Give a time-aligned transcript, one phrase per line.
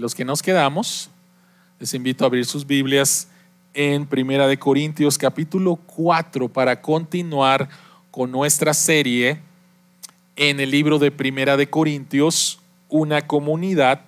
[0.00, 1.10] los que nos quedamos,
[1.78, 3.28] les invito a abrir sus Biblias
[3.74, 7.68] en Primera de Corintios capítulo 4 para continuar
[8.10, 9.42] con nuestra serie
[10.36, 14.00] en el libro de Primera de Corintios, una comunidad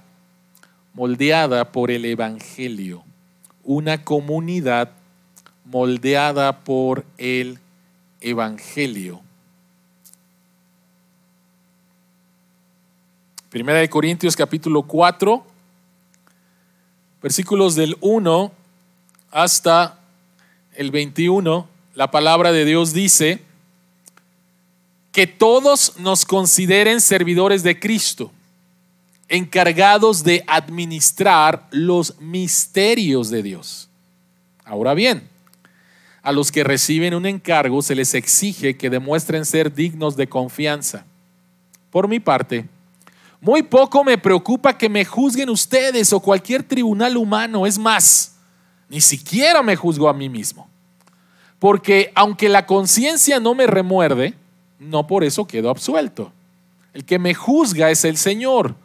[0.95, 3.05] moldeada por el Evangelio,
[3.63, 4.93] una comunidad
[5.67, 7.59] moldeada por el
[8.23, 9.21] Evangelio.
[13.51, 15.52] Primera de Corintios capítulo 4,
[17.23, 18.53] versículos del 1
[19.31, 19.99] hasta
[20.75, 23.41] el 21, la palabra de Dios dice
[25.13, 28.33] que todos nos consideren servidores de Cristo,
[29.29, 33.89] encargados de administrar los misterios de Dios.
[34.65, 35.29] Ahora bien,
[36.23, 41.05] a los que reciben un encargo se les exige que demuestren ser dignos de confianza.
[41.91, 42.67] Por mi parte,
[43.43, 47.67] muy poco me preocupa que me juzguen ustedes o cualquier tribunal humano.
[47.67, 48.37] Es más,
[48.89, 50.69] ni siquiera me juzgo a mí mismo.
[51.59, 54.35] Porque aunque la conciencia no me remuerde,
[54.79, 56.33] no por eso quedo absuelto.
[56.95, 58.77] El que me juzga es el Señor.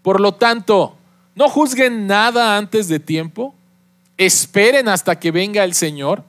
[0.00, 0.96] Por lo tanto,
[1.34, 3.54] no juzguen nada antes de tiempo.
[4.16, 6.24] Esperen hasta que venga el Señor.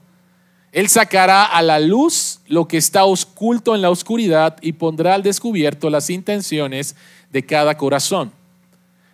[0.74, 5.24] Él sacará a la luz lo que está oculto en la oscuridad y pondrá al
[5.24, 6.98] descubierto las intenciones
[7.34, 8.32] de cada corazón.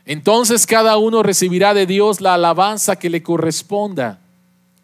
[0.06, 4.20] Entonces cada uno recibirá de Dios la alabanza que le corresponda.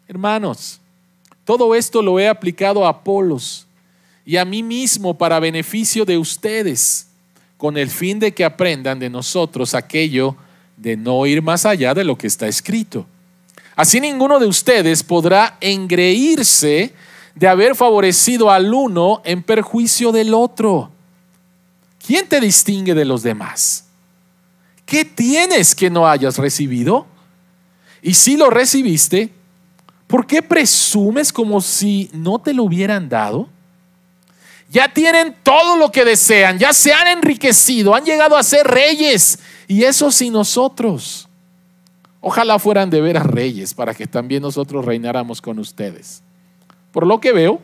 [0.08, 0.80] Hermanos,
[1.44, 3.66] todo esto lo he aplicado a Apolos
[4.24, 7.08] y a mí mismo para beneficio de ustedes,
[7.58, 10.34] con el fin de que aprendan de nosotros aquello
[10.76, 13.06] de no ir más allá de lo que está escrito.
[13.76, 16.92] Así ninguno de ustedes podrá engreírse
[17.34, 20.90] de haber favorecido al uno en perjuicio del otro.
[22.06, 23.84] ¿Quién te distingue de los demás?
[24.84, 27.06] ¿Qué tienes que no hayas recibido?
[28.00, 29.32] Y si lo recibiste,
[30.06, 33.48] ¿por qué presumes como si no te lo hubieran dado?
[34.70, 39.40] Ya tienen todo lo que desean, ya se han enriquecido, han llegado a ser reyes,
[39.66, 41.28] y eso sin nosotros.
[42.20, 46.22] Ojalá fueran de veras reyes para que también nosotros reináramos con ustedes.
[46.92, 47.60] Por lo que veo,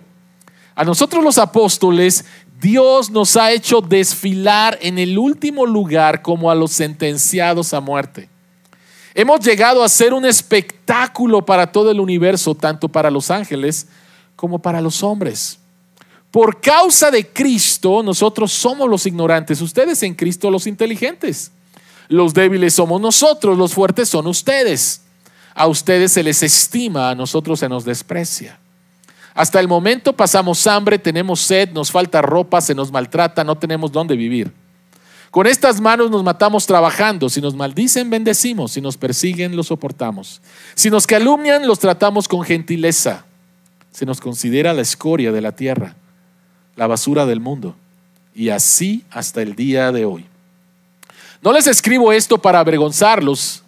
[0.74, 2.24] a nosotros los apóstoles
[2.62, 8.28] Dios nos ha hecho desfilar en el último lugar como a los sentenciados a muerte.
[9.14, 13.88] Hemos llegado a ser un espectáculo para todo el universo, tanto para los ángeles
[14.36, 15.58] como para los hombres.
[16.30, 21.50] Por causa de Cristo, nosotros somos los ignorantes, ustedes en Cristo los inteligentes.
[22.06, 25.02] Los débiles somos nosotros, los fuertes son ustedes.
[25.52, 28.61] A ustedes se les estima, a nosotros se nos desprecia.
[29.34, 33.90] Hasta el momento pasamos hambre, tenemos sed, nos falta ropa, se nos maltrata, no tenemos
[33.90, 34.52] dónde vivir.
[35.32, 37.30] Con estas manos nos matamos trabajando.
[37.30, 38.72] Si nos maldicen, bendecimos.
[38.72, 40.42] Si nos persiguen, los soportamos.
[40.74, 43.24] Si nos calumnian, los tratamos con gentileza.
[43.92, 45.96] Se nos considera la escoria de la tierra,
[46.76, 47.74] la basura del mundo.
[48.34, 50.26] Y así hasta el día de hoy.
[51.40, 53.62] No les escribo esto para avergonzarlos,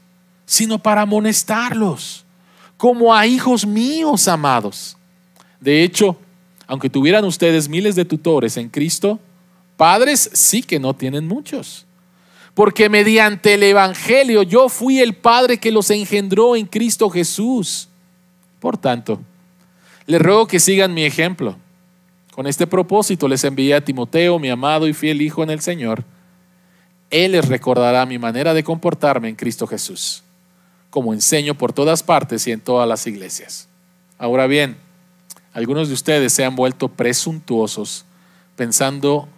[0.44, 2.26] sino para amonestarlos,
[2.76, 4.98] como a hijos míos amados.
[5.60, 6.18] De hecho,
[6.66, 9.18] aunque tuvieran ustedes miles de tutores en Cristo,
[9.76, 11.86] padres sí que no tienen muchos.
[12.54, 17.88] Porque mediante el Evangelio yo fui el Padre que los engendró en Cristo Jesús.
[18.60, 19.20] Por tanto,
[20.06, 21.56] les ruego que sigan mi ejemplo.
[22.30, 26.04] Con este propósito les envié a Timoteo, mi amado y fiel Hijo en el Señor.
[27.10, 30.22] Él les recordará mi manera de comportarme en Cristo Jesús,
[30.90, 33.68] como enseño por todas partes y en todas las iglesias.
[34.18, 34.76] Ahora bien,
[35.54, 38.04] algunos de ustedes se han vuelto presuntuosos
[38.56, 39.28] pensando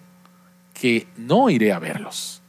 [0.72, 2.40] que no iré a verlos.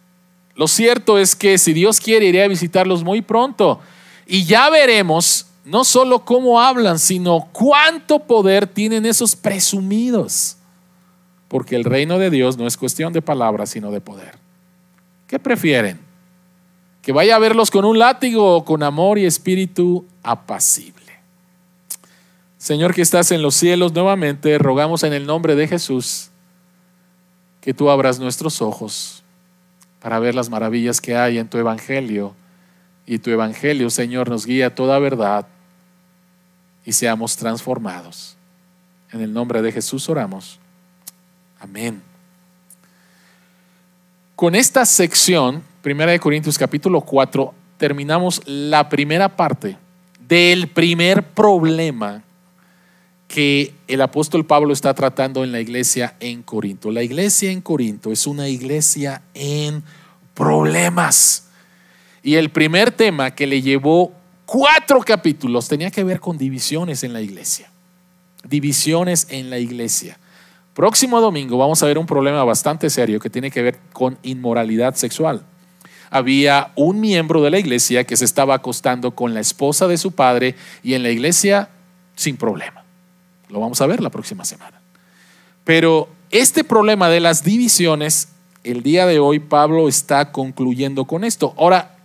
[0.55, 3.79] Lo cierto es que si Dios quiere, iré a visitarlos muy pronto.
[4.25, 10.57] Y ya veremos no solo cómo hablan, sino cuánto poder tienen esos presumidos.
[11.47, 14.37] Porque el reino de Dios no es cuestión de palabras, sino de poder.
[15.27, 15.99] ¿Qué prefieren?
[17.01, 20.96] ¿Que vaya a verlos con un látigo o con amor y espíritu apacible?
[22.67, 26.31] Señor que estás en los cielos, nuevamente rogamos en el nombre de Jesús
[27.61, 29.23] que tú abras nuestros ojos
[30.01, 32.35] para ver las maravillas que hay en tu Evangelio.
[33.05, 35.47] Y tu Evangelio, Señor, nos guía a toda verdad
[36.83, 38.35] y seamos transformados.
[39.13, 40.59] En el nombre de Jesús oramos.
[41.61, 42.01] Amén.
[44.35, 49.77] Con esta sección, 1 Corintios capítulo 4, terminamos la primera parte
[50.27, 52.23] del primer problema
[53.27, 56.91] que el apóstol Pablo está tratando en la iglesia en Corinto.
[56.91, 59.83] La iglesia en Corinto es una iglesia en
[60.33, 61.49] problemas.
[62.23, 64.13] Y el primer tema que le llevó
[64.45, 67.69] cuatro capítulos tenía que ver con divisiones en la iglesia.
[68.43, 70.17] Divisiones en la iglesia.
[70.73, 74.95] Próximo domingo vamos a ver un problema bastante serio que tiene que ver con inmoralidad
[74.95, 75.43] sexual.
[76.09, 80.13] Había un miembro de la iglesia que se estaba acostando con la esposa de su
[80.13, 81.69] padre y en la iglesia
[82.15, 82.86] sin problema.
[83.49, 84.81] Lo vamos a ver la próxima semana.
[85.63, 88.29] Pero este problema de las divisiones,
[88.63, 91.53] el día de hoy Pablo está concluyendo con esto.
[91.57, 91.97] Ahora,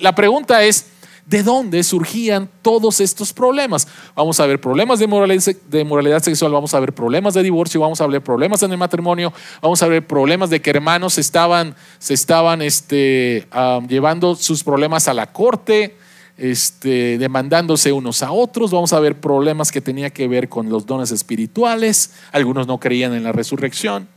[0.00, 0.86] la pregunta es,
[1.26, 3.88] ¿de dónde surgían todos estos problemas?
[4.14, 8.06] Vamos a ver problemas de moralidad, sexual, vamos a ver problemas de divorcio, vamos a
[8.06, 13.46] ver problemas en el matrimonio, vamos a ver problemas de que hermanos se estaban este,
[13.88, 15.96] llevando sus problemas a la corte,
[16.42, 18.72] este, demandándose unos a otros.
[18.72, 22.14] Vamos a ver problemas que tenía que ver con los dones espirituales.
[22.32, 24.08] Algunos no creían en la resurrección.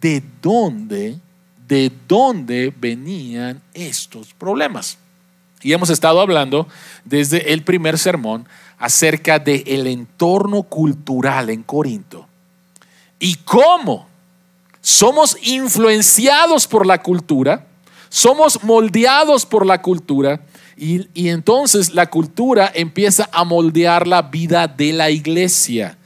[0.00, 1.18] ¿De dónde,
[1.66, 4.96] de dónde venían estos problemas?
[5.60, 6.68] Y hemos estado hablando
[7.04, 8.46] desde el primer sermón
[8.78, 12.28] acerca del el entorno cultural en Corinto
[13.18, 14.06] y cómo
[14.80, 17.66] somos influenciados por la cultura,
[18.08, 20.40] somos moldeados por la cultura
[20.76, 25.96] y, entonces la cultura empieza a moldear la vida de la iglesia.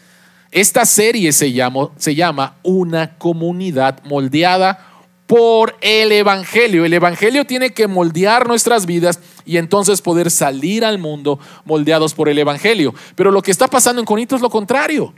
[0.52, 1.52] Esta serie se,
[1.96, 4.86] se llama Una comunidad moldeada
[5.26, 6.84] por el Evangelio.
[6.84, 12.28] El Evangelio tiene que moldear nuestras vidas y entonces poder salir al mundo moldeados por
[12.28, 12.94] el Evangelio.
[13.14, 15.14] Pero lo que está pasando en Corinto es lo contrario.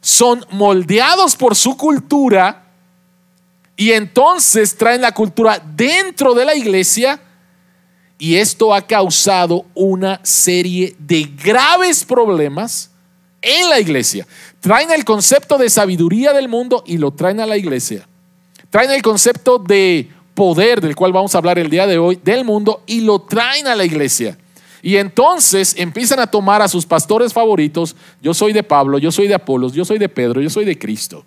[0.00, 2.69] Son moldeados por su cultura
[3.80, 7.18] y entonces traen la cultura dentro de la iglesia
[8.18, 12.90] y esto ha causado una serie de graves problemas
[13.40, 14.26] en la iglesia.
[14.60, 18.06] Traen el concepto de sabiduría del mundo y lo traen a la iglesia.
[18.68, 22.44] Traen el concepto de poder, del cual vamos a hablar el día de hoy, del
[22.44, 24.36] mundo y lo traen a la iglesia.
[24.82, 29.26] Y entonces empiezan a tomar a sus pastores favoritos, yo soy de Pablo, yo soy
[29.26, 31.24] de Apolos, yo soy de Pedro, yo soy de Cristo.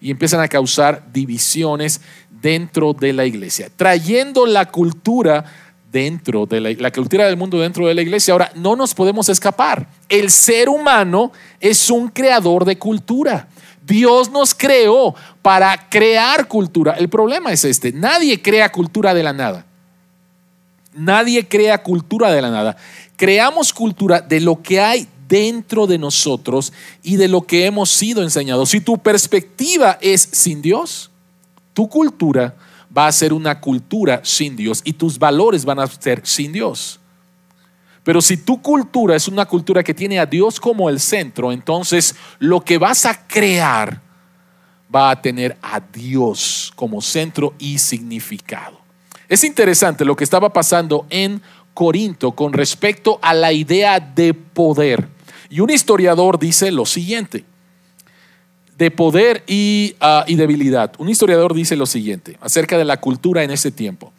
[0.00, 2.00] Y empiezan a causar divisiones
[2.30, 5.44] dentro de la iglesia, trayendo la cultura
[5.90, 8.32] dentro de la, cultura del mundo dentro de la iglesia.
[8.32, 9.88] Ahora, no nos podemos escapar.
[10.08, 13.48] El ser humano es un creador de cultura.
[13.84, 16.92] Dios nos creó para crear cultura.
[16.92, 19.64] El problema es este, nadie crea cultura de la nada.
[20.92, 22.76] Nadie crea cultura de la nada.
[23.16, 26.72] Creamos cultura de lo que hay dentro de nosotros
[27.02, 28.70] y de lo que hemos sido enseñados.
[28.70, 31.10] Si tu perspectiva es sin Dios,
[31.74, 32.56] tu cultura
[32.96, 36.98] va a ser una cultura sin Dios y tus valores van a ser sin Dios.
[38.02, 42.14] Pero si tu cultura es una cultura que tiene a Dios como el centro, entonces
[42.38, 44.00] lo que vas a crear
[44.94, 48.80] va a tener a Dios como centro y significado.
[49.28, 51.42] Es interesante lo que estaba pasando en
[51.74, 55.17] Corinto con respecto a la idea de poder.
[55.50, 57.44] Y un historiador dice lo siguiente
[58.78, 59.44] de poder
[60.00, 60.92] ah, y, debilidad.
[60.98, 64.12] Un historiador dice lo siguiente acerca de la cultura en ese tiempo.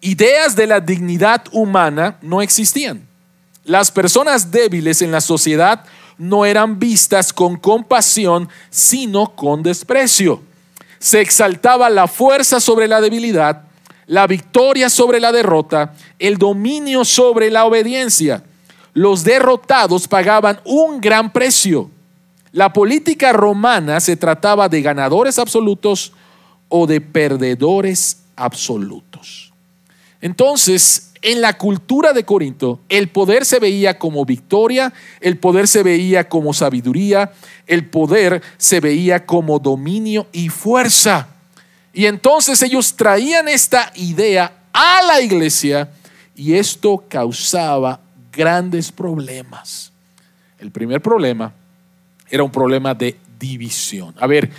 [0.00, 3.06] Ideas de la dignidad humana no existían.
[3.64, 5.84] Las personas débiles en la sociedad
[6.18, 10.42] no eran vistas con compasión, sino con desprecio.
[10.98, 13.62] Se exaltaba la fuerza sobre la debilidad,
[14.06, 18.42] la victoria sobre la derrota, el dominio sobre la obediencia.
[19.00, 21.90] Los derrotados pagaban un gran precio
[22.52, 26.12] la política romana se trataba de ganadores absolutos
[26.68, 29.52] o de perdedores absolutos.
[30.20, 35.82] Entonces, en la cultura de Corinto, el poder se veía como victoria, el poder se
[35.82, 37.32] veía como sabiduría,
[37.66, 41.28] el poder se veía como dominio y fuerza.
[41.92, 45.90] Y entonces ellos traían esta idea a la iglesia
[46.34, 48.00] y esto causaba
[48.32, 49.92] grandes problemas.
[50.58, 51.52] El primer problema
[52.28, 54.14] era un problema de división.
[54.18, 54.50] A ver,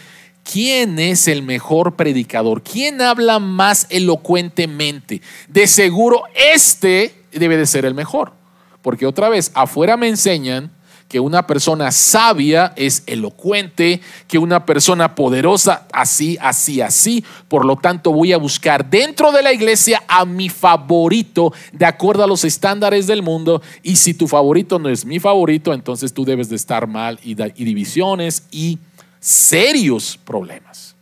[0.44, 2.64] ¿quién es el mejor predicador?
[2.64, 5.22] ¿Quién habla más elocuentemente?
[5.48, 8.34] De seguro este debe de ser el mejor.
[8.82, 10.72] Porque otra vez, afuera me enseñan
[11.12, 14.00] que una persona sabia es elocuente,
[14.30, 17.26] que una persona poderosa así, así, así.
[17.50, 22.24] Por lo tanto, voy a buscar dentro de la iglesia a mi favorito de acuerdo
[22.24, 23.62] a los estándares del mundo.
[23.84, 27.36] Y si tu favorito no es mi favorito, entonces tú debes de estar mal y,
[27.36, 28.80] divisiones y
[29.20, 30.96] serios problemas.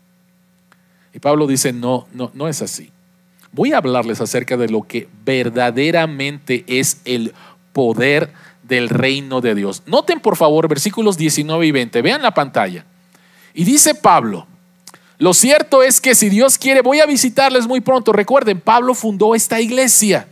[1.14, 2.90] Y Pablo dice, no, no, no es así.
[3.52, 7.32] Voy a hablarles acerca de lo que verdaderamente es el
[7.74, 8.34] poder
[8.70, 9.84] del reino de Dios.
[9.86, 12.86] Noten por favor versículos 19 y 20, vean la pantalla.
[13.54, 14.48] Y dice Pablo,
[15.18, 18.14] lo cierto es que si Dios quiere, voy a visitarles muy pronto.
[18.14, 20.28] Recuerden, Pablo fundó esta iglesia.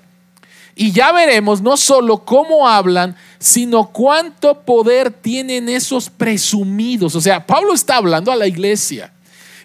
[0.76, 7.16] Y ya veremos no solo cómo hablan, sino cuánto poder tienen esos presumidos.
[7.16, 9.12] O sea, Pablo está hablando a la iglesia.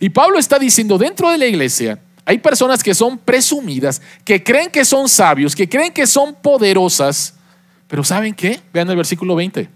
[0.00, 4.70] Y Pablo está diciendo, dentro de la iglesia hay personas que son presumidas, que creen
[4.70, 7.34] que son sabios, que creen que son poderosas,
[7.92, 8.58] pero ¿saben qué?
[8.72, 9.68] Vean el versículo 20.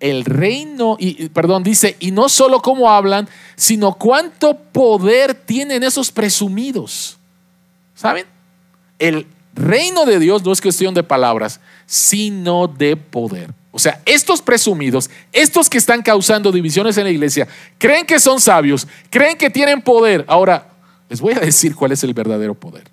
[0.00, 6.10] El reino, y, perdón, dice, y no solo cómo hablan, sino cuánto poder tienen esos
[6.10, 7.18] presumidos.
[7.94, 8.24] ¿Saben?
[8.98, 13.52] El reino de Dios no es cuestión de palabras, sino de poder.
[13.72, 18.40] O sea, estos presumidos, estos que están causando divisiones en la iglesia, creen que son
[18.40, 20.24] sabios, creen que tienen poder.
[20.28, 20.70] Ahora,
[21.10, 22.84] les voy a decir cuál es el verdadero poder.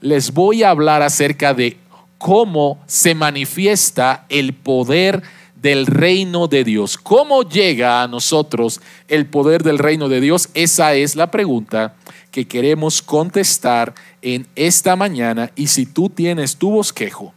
[0.00, 1.76] Les voy a hablar acerca de
[2.18, 5.22] cómo se manifiesta el poder
[5.54, 6.98] del reino de Dios.
[6.98, 10.48] ¿Cómo llega a nosotros el poder del reino de Dios?
[10.54, 11.94] Esa es la pregunta
[12.30, 15.50] que queremos contestar en esta mañana.
[15.56, 17.32] Y si tú tienes tu bosquejo,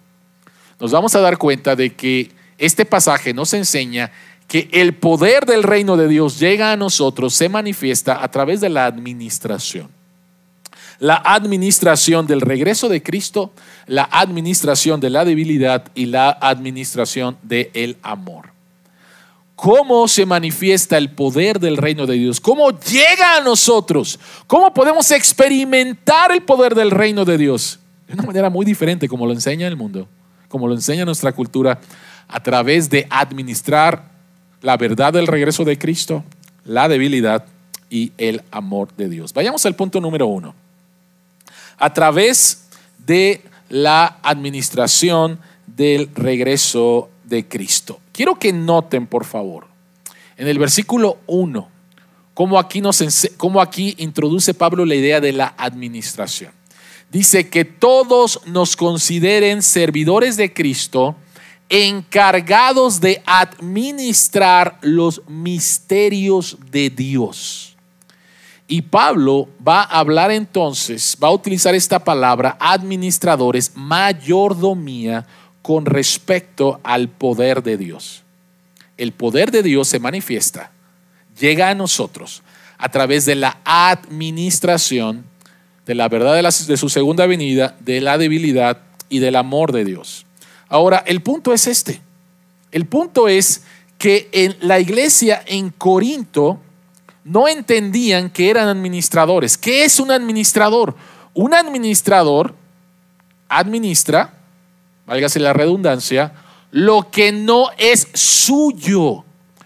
[0.80, 4.12] nos vamos a dar cuenta de que este pasaje nos enseña
[4.48, 8.70] que el poder del reino de Dios llega a nosotros, se manifiesta a través de
[8.70, 9.90] la administración.
[11.02, 13.52] La administración del regreso de Cristo,
[13.88, 18.52] la administración de la debilidad y la administración del amor.
[19.56, 22.40] ¿Cómo se manifiesta el poder del reino de Dios?
[22.40, 24.20] ¿Cómo llega a nosotros?
[24.46, 27.80] ¿Cómo podemos experimentar el poder del reino de Dios?
[28.08, 30.08] De una manera muy diferente como lo enseña el mundo,
[30.50, 31.82] como lo enseña nuestra cultura,
[32.28, 34.12] a través de administrar
[34.62, 36.24] la verdad del regreso de Cristo,
[36.64, 37.46] la debilidad
[37.90, 39.34] y el amor de Dios.
[39.34, 40.54] Vayamos al punto número uno.
[41.82, 42.70] A través
[43.00, 48.00] de la administración del regreso de Cristo.
[48.12, 49.68] Quiero que noten, por favor,
[50.38, 51.70] en el versículo 1,
[52.34, 53.04] cómo aquí, nos,
[53.38, 56.52] cómo aquí introduce Pablo la idea de la administración.
[57.12, 61.16] Dice que todos nos consideren servidores de Cristo,
[61.70, 67.71] encargados de administrar los misterios de Dios.
[68.72, 75.28] Y Pablo va a hablar entonces, va a utilizar esta palabra, administradores, mayordomía,
[75.62, 78.24] con respecto al poder de Dios.
[78.96, 80.72] El poder de Dios se manifiesta,
[81.38, 82.44] llega a nosotros
[82.78, 85.26] a través de la administración
[85.86, 89.84] de la verdad de, de su segunda venida, de la debilidad y del amor de
[89.84, 90.26] Dios.
[90.70, 92.00] Ahora, el punto es este.
[92.72, 93.64] El punto es
[93.98, 96.62] que en la iglesia en Corinto
[97.24, 99.58] no entendían que eran administradores.
[99.58, 100.96] ¿Qué es un administrador?
[101.34, 102.56] Un administrador
[103.48, 104.34] administra,
[105.06, 106.34] válgase la redundancia,
[106.72, 109.24] lo que no es suyo.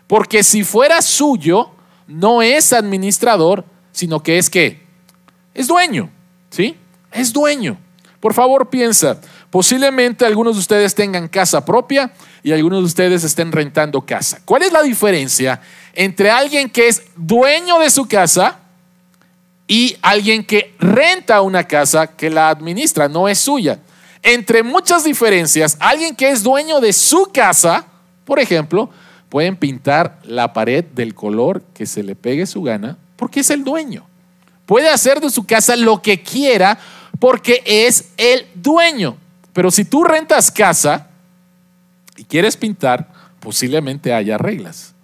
[0.08, 1.72] Porque si fuera suyo,
[2.08, 4.84] no es administrador, sino que es que
[5.54, 6.10] es dueño,
[6.50, 6.78] ¿sí?
[7.12, 7.78] Es dueño.
[8.20, 9.20] Por favor, piensa,
[9.56, 12.12] Posiblemente algunos de ustedes tengan casa propia
[12.44, 14.42] y algunos de ustedes estén rentando casa.
[14.44, 15.62] ¿Cuál es la diferencia
[15.96, 18.60] entre alguien que es dueño de su casa
[19.68, 23.80] y alguien que renta una casa que la administra, no es suya?
[24.22, 27.86] Entre muchas diferencias, alguien que es dueño de su casa,
[28.26, 28.90] por ejemplo,
[29.30, 33.64] pueden pintar la pared del color que se le pegue su gana porque es el
[33.64, 34.06] dueño.
[34.66, 36.80] Puede hacer de su casa lo que quiera
[37.20, 39.18] porque es el dueño.
[39.54, 41.10] Pero si tú rentas casa
[42.18, 43.08] y quieres pintar,
[43.40, 44.95] posiblemente haya reglas.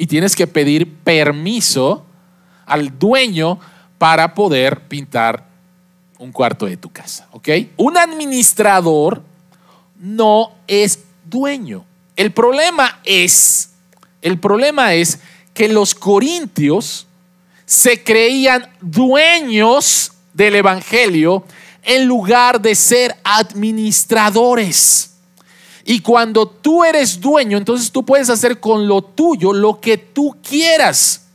[0.00, 2.06] Y tienes que pedir permiso
[2.64, 3.60] al dueño
[3.98, 5.46] para poder pintar
[6.18, 7.28] un cuarto de tu casa.
[7.32, 7.50] ¿Ok?
[7.76, 9.22] Un administrador
[9.98, 11.84] no es dueño.
[12.16, 13.72] El problema es,
[14.22, 15.20] el problema es
[15.52, 17.06] que los corintios
[17.66, 21.44] se creían dueños del evangelio
[21.82, 25.09] en lugar de ser administradores.
[25.84, 30.36] Y cuando tú eres dueño, entonces tú puedes hacer con lo tuyo lo que tú
[30.42, 31.26] quieras.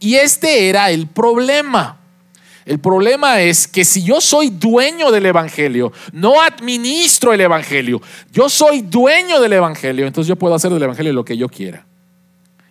[0.00, 1.98] Y este era el problema.
[2.66, 8.00] El problema es que si yo soy dueño del Evangelio, no administro el Evangelio,
[8.32, 11.84] yo soy dueño del Evangelio, entonces yo puedo hacer del Evangelio lo que yo quiera.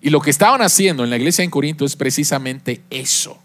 [0.01, 3.37] Y lo que estaban haciendo en la iglesia en Corinto es precisamente eso.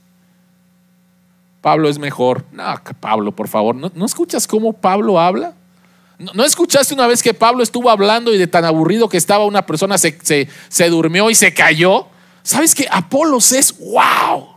[1.61, 2.45] Pablo es mejor.
[2.51, 2.65] No,
[2.99, 5.55] Pablo, por favor, ¿no, escuchas cómo Pablo habla?
[6.19, 9.65] ¿No, escuchaste una vez que Pablo estuvo hablando y de tan aburrido que estaba una
[9.65, 10.19] persona se,
[10.69, 12.09] se, durmió y se cayó?
[12.43, 14.49] ¿Sabes que Apolos es wow?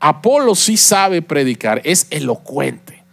[0.00, 3.04] Apolo sí sabe predicar, es elocuente.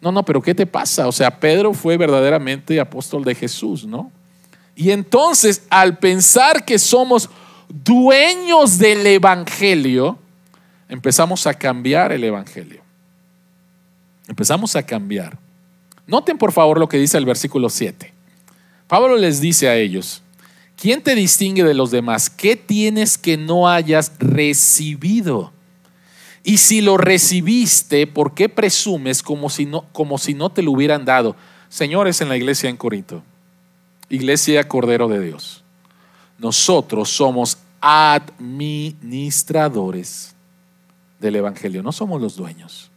[0.00, 1.06] No, no, pero ¿qué te pasa?
[1.06, 4.10] O sea, Pedro fue verdaderamente apóstol de Jesús, ¿no?
[4.74, 7.30] Y entonces, al pensar que somos
[7.68, 10.18] dueños del Evangelio,
[10.88, 12.82] empezamos a cambiar el Evangelio.
[14.28, 15.38] Empezamos a cambiar
[16.06, 18.12] Noten por favor lo que dice el versículo 7.
[18.86, 20.22] Pablo les dice a ellos,
[20.76, 22.30] ¿quién te distingue de los demás?
[22.30, 25.50] ¿Qué tienes que no hayas recibido?
[26.44, 30.70] Y si lo recibiste, ¿por qué presumes como si no, como si no te lo
[30.70, 31.34] hubieran dado?
[31.68, 33.24] Señores en la iglesia en Corinto,
[34.08, 35.64] iglesia Cordero de Dios,
[36.38, 40.36] nosotros somos administradores
[41.18, 42.92] del Evangelio, no somos los dueños.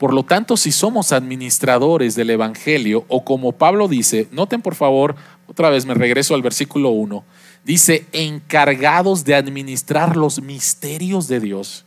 [0.00, 5.14] Por lo tanto, si somos administradores del Evangelio, o como Pablo dice, noten por favor,
[5.46, 7.22] otra vez me regreso al versículo 1,
[7.66, 11.84] dice, encargados de administrar los misterios de Dios.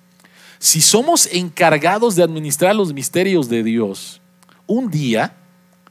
[0.59, 4.21] Si somos encargados de administrar los misterios de Dios,
[4.67, 5.35] un día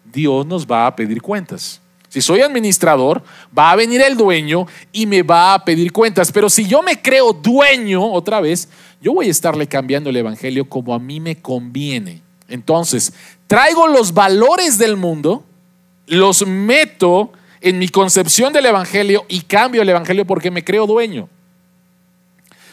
[0.05, 1.82] Dios nos va a pedir cuentas.
[2.13, 3.23] Si soy administrador,
[3.59, 6.31] va a venir el dueño y me va a pedir cuentas.
[6.31, 8.69] Pero si yo me creo dueño otra vez,
[9.01, 12.21] yo voy a estarle cambiando el Evangelio como a mí me conviene.
[12.49, 13.15] Entonces,
[13.47, 15.43] traigo los valores del mundo,
[16.07, 21.31] los meto en mi concepción del Evangelio y cambio el Evangelio porque me creo dueño.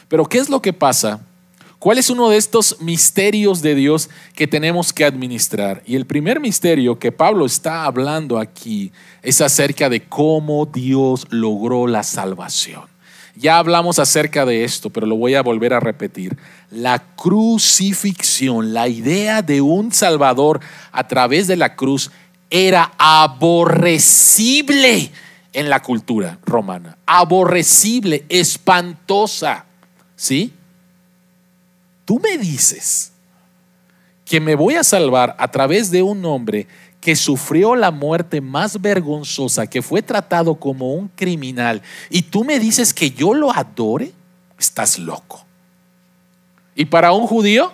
[0.09, 1.21] Pero ¿qué es lo que pasa?
[1.79, 5.81] ¿Cuál es uno de estos misterios de Dios que tenemos que administrar?
[5.85, 8.91] Y el primer misterio que Pablo está hablando aquí
[9.23, 12.83] es acerca de cómo Dios logró la salvación.
[13.37, 16.37] Ya hablamos acerca de esto, pero lo voy a volver a repetir.
[16.69, 20.59] La crucifixión, la idea de un Salvador
[20.91, 22.11] a través de la cruz
[22.49, 24.19] era aborrecible
[25.53, 26.97] en la cultura romana.
[27.05, 29.63] Aborrecible, espantosa.
[30.17, 30.51] ¿Sí?
[32.09, 33.11] Tú me dices
[34.25, 36.65] que me voy a salvar a través de un hombre
[36.99, 42.57] que sufrió la muerte más vergonzosa, que fue tratado como un criminal, y tú me
[42.57, 44.11] dices que yo lo adore,
[44.57, 45.45] estás loco.
[46.73, 47.73] Y para un judío,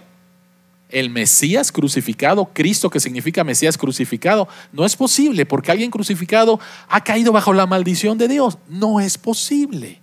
[0.89, 7.01] el Mesías crucificado, Cristo que significa Mesías crucificado, no es posible porque alguien crucificado ha
[7.05, 8.57] caído bajo la maldición de Dios.
[8.67, 10.01] No es posible.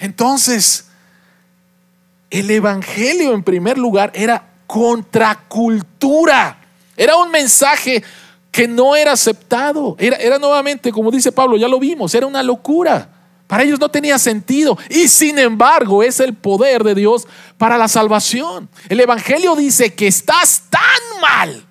[0.00, 0.86] Entonces,
[2.30, 6.60] el Evangelio en primer lugar era contracultura.
[6.96, 8.02] Era un mensaje
[8.50, 9.96] que no era aceptado.
[9.98, 13.10] Era, era nuevamente, como dice Pablo, ya lo vimos, era una locura.
[13.46, 14.76] Para ellos no tenía sentido.
[14.88, 17.26] Y sin embargo es el poder de Dios
[17.58, 18.68] para la salvación.
[18.88, 21.64] El Evangelio dice que estás tan mal,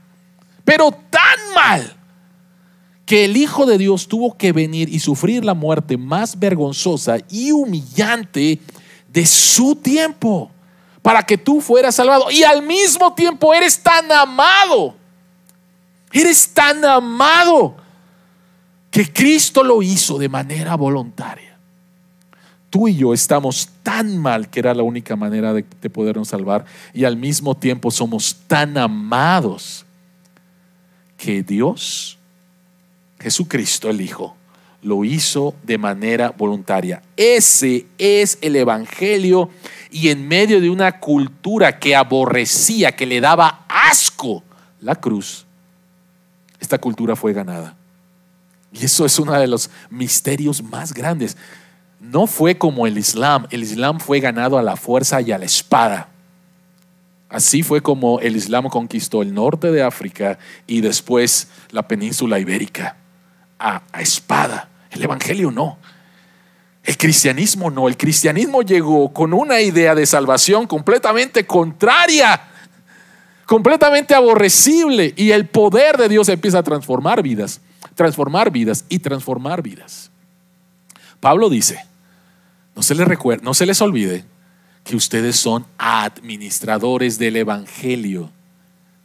[0.63, 1.95] pero tan mal,
[3.05, 7.51] que el Hijo de Dios tuvo que venir y sufrir la muerte más vergonzosa y
[7.51, 8.59] humillante
[9.15, 10.51] de su tiempo
[11.01, 12.29] para que tú fueras salvado.
[12.29, 14.95] Y al mismo tiempo eres tan amado
[16.15, 17.75] Eres tan amado
[18.89, 21.57] que Cristo lo hizo de manera voluntaria.
[22.69, 27.03] Tú y yo estamos tan mal que era la única manera de, podernos salvar y
[27.03, 29.85] al mismo tiempo somos tan amados
[31.17, 32.17] que Dios,
[33.19, 34.37] Jesucristo el Hijo,
[34.85, 37.01] lo hizo de manera voluntaria.
[37.17, 39.49] Ese es el Evangelio
[39.89, 44.43] y en medio de una cultura que aborrecía, que le daba asco
[44.79, 45.47] la cruz,
[46.59, 47.75] esta cultura fue ganada.
[48.71, 51.35] Y eso es uno de los misterios más grandes.
[51.99, 53.47] No fue como el Islam.
[53.49, 56.09] El Islam fue ganado a la fuerza y a la espada.
[57.27, 62.97] Así fue como el Islam conquistó el norte de África y después la península ibérica.
[63.57, 64.69] A, a espada.
[64.95, 65.77] El Evangelio no.
[66.83, 67.87] El cristianismo no.
[67.87, 72.49] El cristianismo llegó con una idea de salvación completamente contraria
[73.45, 77.61] completamente aborrecible y el poder de Dios empieza a transformar vidas,
[77.93, 80.11] transformar vidas y transformar vidas.
[81.19, 81.85] Pablo dice,
[82.75, 84.25] no se les recuerde, no se les olvide
[84.83, 88.31] que ustedes son administradores del evangelio,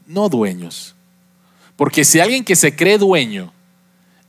[0.06, 0.96] no dueños.
[1.76, 3.52] Porque si alguien que se cree dueño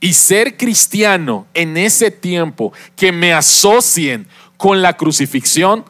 [0.02, 5.84] y ser cristiano en ese tiempo que me asocien con la crucifixión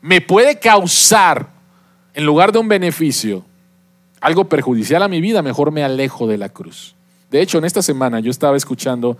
[0.00, 1.50] me puede causar
[2.14, 3.44] en lugar de un beneficio
[4.22, 6.94] algo perjudicial a mi vida, mejor me alejo de la cruz.
[7.30, 9.18] De hecho, en esta semana yo estaba escuchando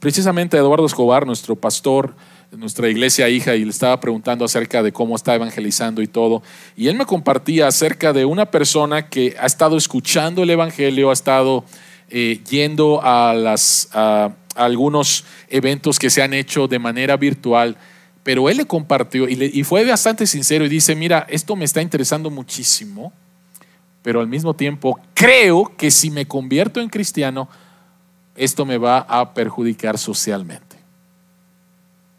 [0.00, 2.14] precisamente a Eduardo Escobar, nuestro pastor,
[2.52, 6.42] nuestra iglesia hija, y le estaba preguntando acerca de cómo está evangelizando y todo.
[6.76, 11.14] Y él me compartía acerca de una persona que ha estado escuchando el Evangelio, ha
[11.14, 11.64] estado
[12.10, 17.76] eh, yendo a, las, a algunos eventos que se han hecho de manera virtual
[18.28, 21.80] pero él le compartió y, y, fue bastante sincero y dice, mira, esto me está
[21.80, 23.10] interesando muchísimo,
[24.02, 27.48] pero al mismo tiempo creo que si me convierto en cristiano,
[28.36, 30.76] esto me va a perjudicar socialmente.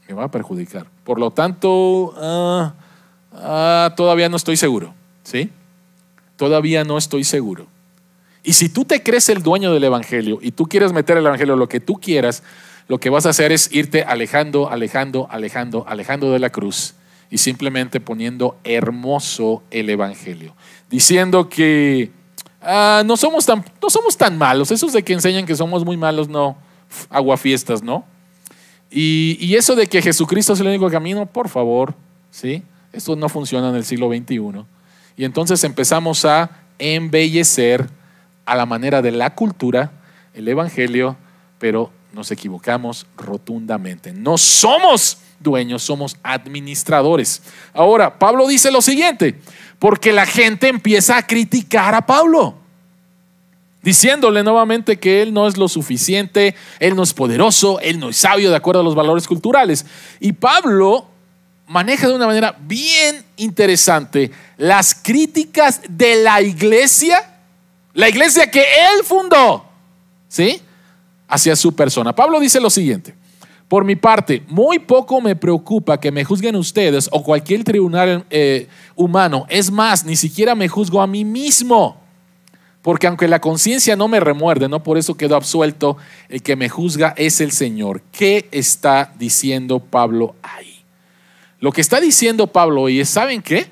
[0.07, 0.87] Me va a perjudicar.
[1.03, 2.73] Por lo tanto, ah,
[3.33, 4.93] ah, todavía no estoy seguro.
[5.23, 5.49] ¿Sí?
[6.35, 7.67] Todavía no estoy seguro.
[8.43, 11.55] Y si tú te crees el dueño del Evangelio y tú quieres meter el Evangelio
[11.55, 12.43] lo que tú quieras,
[12.87, 16.95] lo que vas a hacer es irte alejando, alejando, alejando, alejando de la cruz
[17.29, 20.55] y simplemente poniendo hermoso el Evangelio.
[20.89, 22.11] Diciendo que
[22.61, 24.71] ah, no, somos tan, no somos tan malos.
[24.71, 26.57] Esos de que enseñan que somos muy malos, no.
[27.09, 28.05] Aguafiestas, ¿no?
[28.89, 31.93] Y, y eso de que Jesucristo es el único camino, por favor,
[32.31, 32.63] ¿sí?
[32.91, 34.65] Esto no funciona en el siglo XXI.
[35.15, 36.49] Y entonces empezamos a
[36.79, 37.87] embellecer
[38.49, 39.91] a la manera de la cultura
[40.33, 41.17] el Evangelio,
[41.59, 44.11] pero nos equivocamos rotundamente.
[44.11, 47.41] No somos dueños, somos administradores.
[47.73, 49.39] Ahora, Pablo dice lo siguiente,
[49.77, 52.55] porque la gente empieza a criticar a Pablo,
[53.81, 58.17] diciéndole nuevamente que él no es lo suficiente, él no es poderoso, él no es
[58.17, 59.85] sabio de acuerdo a los valores culturales.
[60.19, 61.07] Y Pablo
[61.67, 67.28] maneja de una manera bien interesante las críticas de la iglesia,
[67.99, 69.65] la iglesia que él fundó,
[70.29, 70.61] ¿sí?
[71.27, 72.15] Hacia su persona.
[72.15, 73.13] Pablo dice lo siguiente,
[73.67, 78.69] por mi parte, muy poco me preocupa que me juzguen ustedes o cualquier tribunal eh,
[78.95, 79.45] humano.
[79.49, 82.01] Es más, ni siquiera me juzgo a mí mismo.
[82.81, 85.97] Porque aunque la conciencia no me remuerde, no por eso quedo absuelto,
[86.29, 88.01] el que me juzga es el Señor.
[88.13, 90.85] ¿Qué está diciendo Pablo ahí?
[91.59, 93.67] Lo que está diciendo Pablo hoy es, ¿saben qué?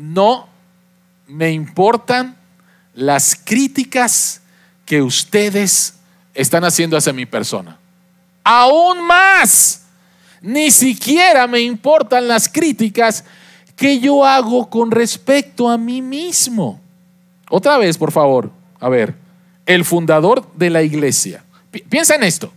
[0.00, 0.48] No
[1.26, 2.37] me importan
[2.98, 4.40] las críticas
[4.84, 5.94] que ustedes
[6.34, 7.78] están haciendo hacia mi persona
[8.48, 9.82] aún más.
[10.40, 13.24] Ni siquiera me importan las críticas
[13.76, 16.80] que yo hago con respecto a mí mismo.
[17.50, 19.14] Otra vez, por favor, a ver,
[19.66, 21.44] el fundador de la iglesia.
[21.90, 22.50] Piensa en esto.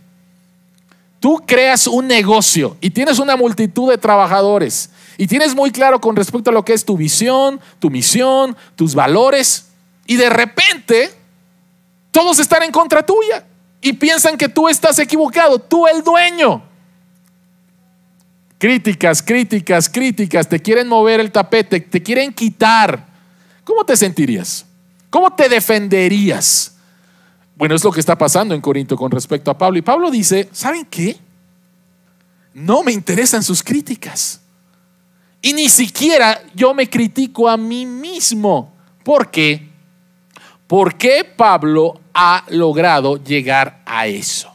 [1.20, 6.16] Tú creas un negocio y tienes una multitud de trabajadores y tienes muy claro con
[6.16, 9.71] respecto a lo que es tu visión, tu misión, tus valores
[10.06, 11.10] y de repente
[12.10, 13.44] todos están en contra tuya
[13.80, 16.62] y piensan que tú estás equivocado, tú el dueño.
[18.58, 23.04] Críticas, críticas, críticas, te quieren mover el tapete, te quieren quitar.
[23.64, 24.66] ¿Cómo te sentirías?
[25.10, 26.76] ¿Cómo te defenderías?
[27.56, 29.78] Bueno, es lo que está pasando en Corinto con respecto a Pablo.
[29.78, 31.16] Y Pablo dice, ¿saben qué?
[32.54, 34.40] No me interesan sus críticas.
[35.40, 38.72] Y ni siquiera yo me critico a mí mismo.
[39.02, 39.71] ¿Por qué?
[40.72, 44.50] ¿Por qué Pablo ha logrado llegar a eso?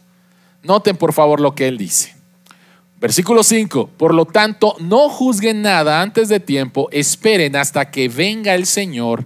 [0.64, 2.16] Noten por favor lo que él dice.
[3.00, 3.92] Versículo 5.
[3.96, 9.26] Por lo tanto, no juzguen nada antes de tiempo, esperen hasta que venga el Señor.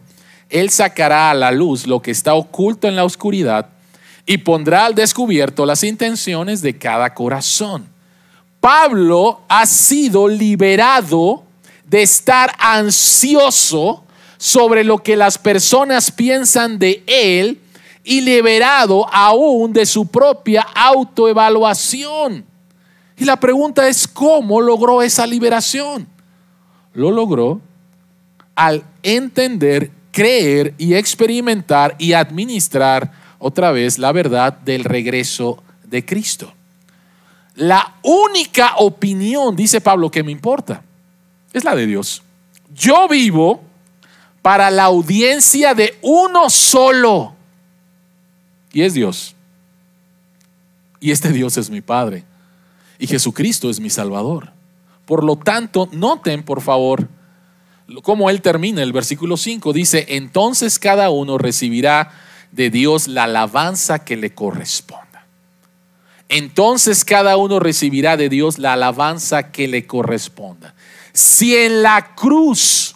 [0.49, 3.69] Él sacará a la luz lo que está oculto en la oscuridad
[4.25, 7.88] y pondrá al descubierto las intenciones de cada corazón.
[8.60, 11.45] Pablo ha sido liberado
[11.86, 14.04] de estar ansioso
[14.41, 17.60] sobre lo que las personas piensan de él
[18.04, 22.43] y liberado aún de su propia autoevaluación.
[23.17, 26.08] Y la pregunta es, ¿cómo logró esa liberación?
[26.95, 27.62] Lo logró
[28.56, 36.51] al entender, creer y experimentar y administrar otra vez la verdad del regreso de Cristo.
[37.54, 40.82] La única opinión, dice Pablo, que me importa,
[41.54, 42.23] es la de Dios.
[42.73, 43.69] Yo vivo
[44.41, 47.36] para la audiencia de uno solo.
[48.73, 49.36] Y es Dios.
[50.99, 52.23] Y este Dios es mi Padre.
[52.99, 54.51] Y Jesucristo es mi Salvador.
[55.06, 57.08] Por lo tanto, noten por favor
[58.04, 59.73] cómo él termina el versículo 5.
[59.73, 62.12] Dice, entonces cada uno recibirá
[62.51, 65.25] de Dios la alabanza que le corresponda.
[66.30, 70.75] Entonces cada uno recibirá de Dios la alabanza que le corresponda.
[71.12, 72.95] Si en la cruz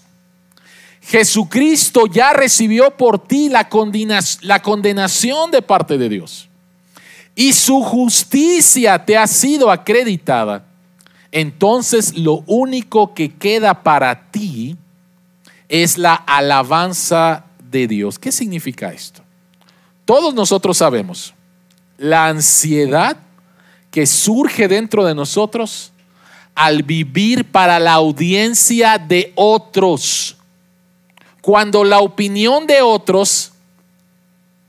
[1.07, 6.49] Jesucristo ya recibió por ti la, condenación de parte de Dios
[7.35, 10.65] y su justicia te ha sido acreditada,
[11.31, 14.77] entonces lo único que queda para ti
[15.69, 18.17] es la alabanza de Dios.
[18.17, 19.21] ¿Qué significa esto?
[20.05, 21.35] Todos nosotros sabemos
[21.99, 23.17] la ansiedad
[23.91, 25.91] que surge dentro de nosotros
[26.55, 30.37] al vivir para la audiencia de otros
[31.45, 33.51] cuando la opinión de otros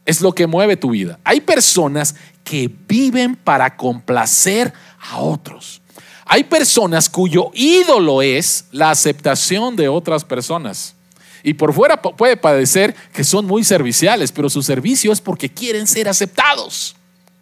[0.05, 1.19] es lo que mueve tu vida.
[1.25, 5.81] Hay personas que viven para complacer a otros.
[6.27, 10.95] Hay personas cuyo ídolo es la aceptación de otras personas.
[11.43, 15.87] Y por fuera puede parecer que son muy serviciales, pero su servicio es porque quieren
[15.87, 16.95] ser aceptados.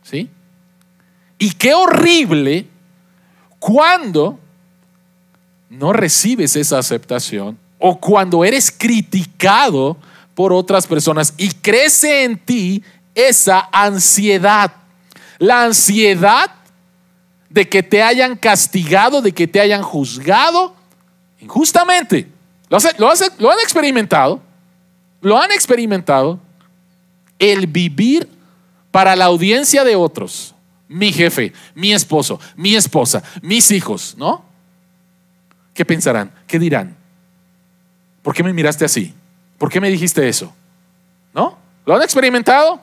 [0.05, 0.31] ¿Sí?
[1.41, 2.69] Y qué horrible
[3.59, 4.39] cuando
[5.71, 9.99] no recibes esa aceptación o cuando eres criticado
[10.35, 12.83] por otras personas y crece en ti
[13.15, 14.73] esa ansiedad.
[15.39, 16.51] La ansiedad
[17.51, 20.75] de que te hayan castigado, de que te hayan juzgado
[21.41, 22.27] injustamente.
[22.71, 22.79] Lo,
[23.39, 24.41] lo han experimentado.
[25.21, 26.41] Lo han experimentado.
[27.39, 28.31] El vivir
[28.91, 30.55] para la audiencia de otros.
[30.89, 34.43] Mi jefe, mi esposo, mi esposa, mis hijos, ¿no?
[35.75, 36.33] ¿Qué pensarán?
[36.47, 37.04] ¿Qué dirán?
[38.25, 39.13] ¿Por qué me miraste así?
[39.59, 40.51] ¿Por qué me dijiste eso?
[41.35, 41.59] ¿No?
[41.85, 42.81] ¿Lo han experimentado?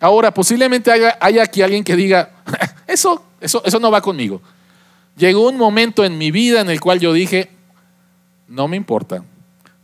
[0.00, 2.30] Ahora, posiblemente haya, aquí alguien que diga,
[2.86, 4.40] eso, eso, eso no va conmigo.
[5.18, 7.50] Llegó un momento en mi vida en el cual yo dije,
[8.48, 9.22] no me importa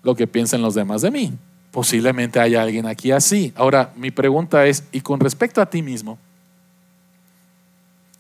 [0.03, 1.35] lo que piensen los demás de mí.
[1.71, 3.53] Posiblemente haya alguien aquí así.
[3.55, 6.18] Ahora, mi pregunta es, y con respecto a ti mismo,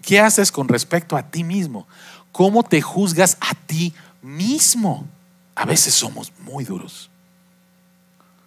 [0.02, 1.86] ¿qué haces con respecto a ti mismo?
[2.32, 5.08] ¿Cómo te juzgas a ti mismo?
[5.62, 7.08] A veces somos muy duros.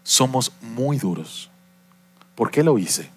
[0.04, 1.49] Somos muy duros.
[2.36, 3.10] ¿Por qué lo hice?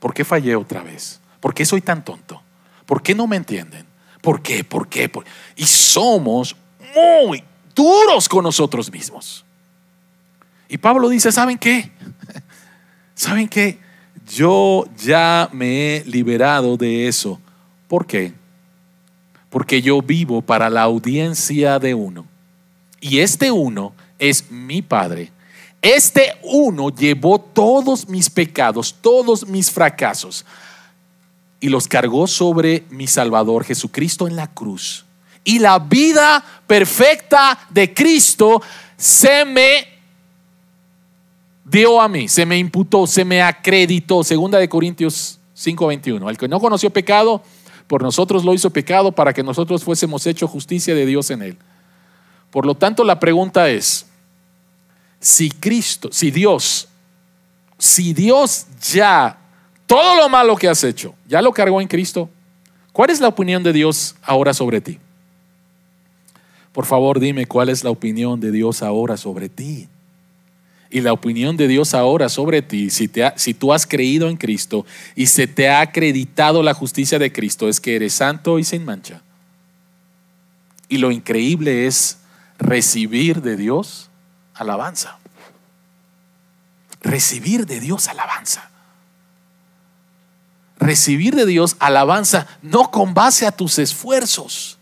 [0.00, 1.20] ¿Por qué fallé otra vez?
[1.38, 2.42] ¿Por qué soy tan tonto?
[2.86, 3.86] ¿Por qué no me entienden?
[4.20, 4.64] ¿Por qué?
[4.64, 5.08] ¿Por qué?
[5.54, 6.56] Y somos
[6.92, 9.44] muy duros con nosotros mismos.
[10.68, 11.92] Y Pablo dice, ¿saben qué?
[13.14, 13.78] ¿Saben qué?
[14.26, 17.40] Yo ya me he liberado de eso.
[17.86, 18.32] ¿Por qué?
[19.50, 22.26] Porque yo vivo para la audiencia de uno.
[23.08, 25.30] Y este uno es mi Padre.
[25.80, 30.44] Este uno llevó todos mis pecados, todos mis fracasos
[31.60, 35.04] y los cargó sobre mi Salvador Jesucristo en la cruz.
[35.44, 38.60] Y la vida perfecta de Cristo
[38.96, 39.86] se me
[41.64, 44.24] dio a mí, se me imputó, se me acreditó.
[44.24, 46.28] Segunda de Corintios 5:21.
[46.28, 47.40] El que no conoció pecado,
[47.86, 51.58] por nosotros lo hizo pecado para que nosotros fuésemos hecho justicia de Dios en él.
[52.56, 54.06] Por lo tanto, la pregunta es,
[55.20, 56.88] si Cristo, si Dios,
[57.76, 59.38] si Dios ya
[59.86, 62.30] todo lo malo que has hecho, ya lo cargó en Cristo.
[62.92, 64.98] ¿Cuál es la opinión de Dios ahora sobre ti?
[66.72, 69.86] Por favor, dime cuál es la opinión de Dios ahora sobre ti.
[70.88, 74.38] Y la opinión de Dios ahora sobre ti, si, te si tú has creído en
[74.38, 78.64] Cristo y se te ha acreditado la justicia de Cristo, es que eres santo y
[78.64, 79.20] sin mancha.
[80.88, 82.20] Y lo increíble es
[82.58, 84.10] recibir de Dios
[84.54, 85.18] alabanza.
[87.02, 88.70] Recibir de Dios alabanza
[90.78, 94.78] recibir de Dios alabanza no con base a tus esfuerzos.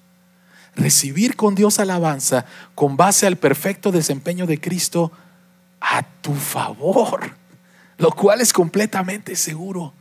[0.77, 5.13] Recibir con Dios alabanza con base al perfecto desempeño de Cristo
[5.81, 7.37] a tu favor,
[7.99, 9.93] lo cual es completamente seguro.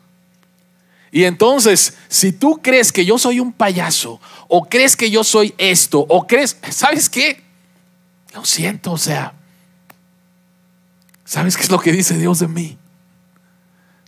[1.12, 5.53] Y entonces, si tú crees que yo soy un payaso, o crees que yo soy
[5.59, 7.42] esto, o crees, ¿sabes qué?
[8.33, 9.33] Lo siento, o sea,
[11.23, 12.77] ¿sabes qué es lo que dice Dios de mí?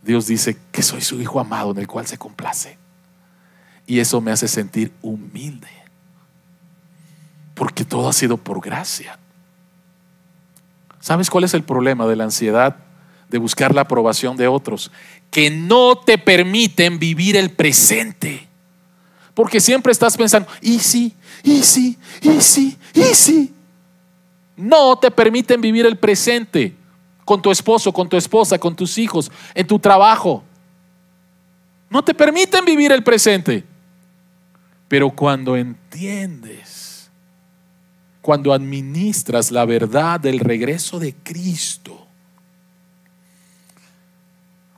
[0.03, 2.77] Dios dice que soy su hijo amado en el cual se complace.
[3.87, 5.69] Y eso me hace sentir humilde.
[7.55, 9.17] Porque todo ha sido por gracia.
[10.99, 12.77] ¿Sabes cuál es el problema de la ansiedad
[13.29, 14.91] de buscar la aprobación de otros?
[15.31, 18.47] Que no te permiten vivir el presente.
[19.33, 23.54] Porque siempre estás pensando, y sí, y sí, y sí, y sí.
[24.55, 26.75] No te permiten vivir el presente
[27.25, 30.43] con tu esposo, con tu esposa, con tus hijos, en tu trabajo.
[31.89, 33.63] No te permiten vivir el presente.
[34.87, 37.09] Pero cuando entiendes,
[38.21, 42.05] cuando administras la verdad del regreso de Cristo,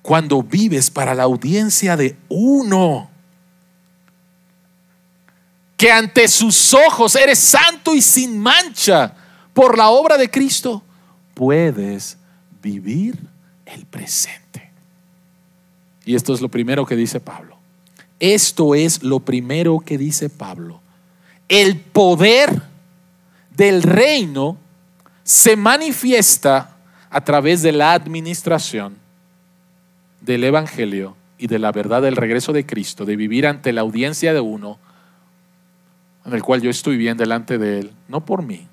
[0.01, 3.09] cuando vives para la audiencia de uno,
[5.75, 9.13] que ante sus ojos eres santo y sin mancha
[9.57, 10.83] por la obra de Cristo,
[11.33, 12.19] puedes
[12.61, 13.17] vivir
[13.65, 14.69] el presente.
[16.05, 17.57] Y esto es lo primero que dice Pablo.
[18.19, 20.79] Esto es lo primero que dice Pablo.
[21.49, 22.61] El poder
[23.55, 24.57] del reino
[25.23, 26.77] se manifiesta
[27.09, 28.95] a través de la administración
[30.21, 34.35] del Evangelio y de la verdad del regreso de Cristo, de vivir ante la audiencia
[34.35, 34.77] de uno,
[36.27, 38.67] en el cual yo estoy bien delante de Él, no por mí,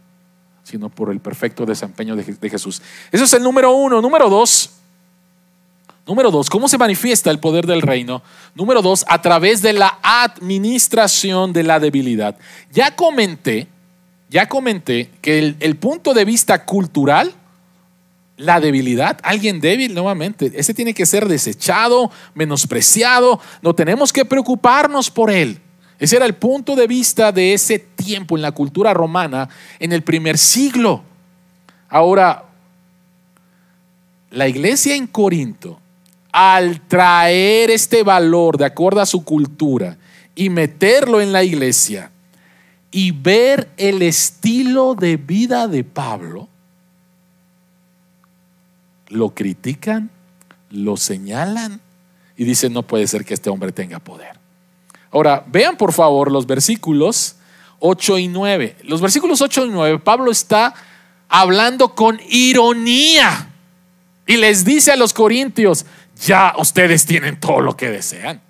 [0.64, 2.82] sino por el perfecto desempeño de, Jesús.
[3.12, 4.00] Eso es el número uno.
[4.00, 4.70] Número dos,
[6.06, 8.22] Número dos, ¿cómo se manifiesta el poder del reino?
[8.54, 12.36] Número dos, a través de la administración de la debilidad.
[12.70, 13.68] Ya comenté,
[14.28, 17.32] ya comenté que el, el, punto de vista cultural,
[18.36, 25.10] la debilidad, alguien débil nuevamente, ese tiene que ser desechado, menospreciado, no tenemos que preocuparnos
[25.10, 25.58] por él.
[25.98, 27.78] Ese era el punto de vista de ese
[28.12, 31.02] en la cultura romana en el primer siglo.
[31.88, 32.44] Ahora,
[34.30, 35.78] La iglesia en Corinto,
[36.32, 39.96] al traer este valor de acuerdo a su cultura
[40.34, 42.10] y meterlo en la iglesia
[42.90, 46.48] y ver el estilo de vida de Pablo,
[49.08, 50.10] lo critican,
[50.70, 51.80] lo señalan
[52.36, 54.36] y dicen, no puede ser que este hombre tenga poder.
[55.12, 57.36] Ahora, vean por favor los versículos
[57.80, 58.76] 8 y 9.
[58.84, 60.74] Los versículos 8 y 9, Pablo está
[61.28, 63.50] hablando con ironía
[64.26, 65.84] y les dice a los corintios,
[66.24, 68.40] ya ustedes tienen todo lo que desean.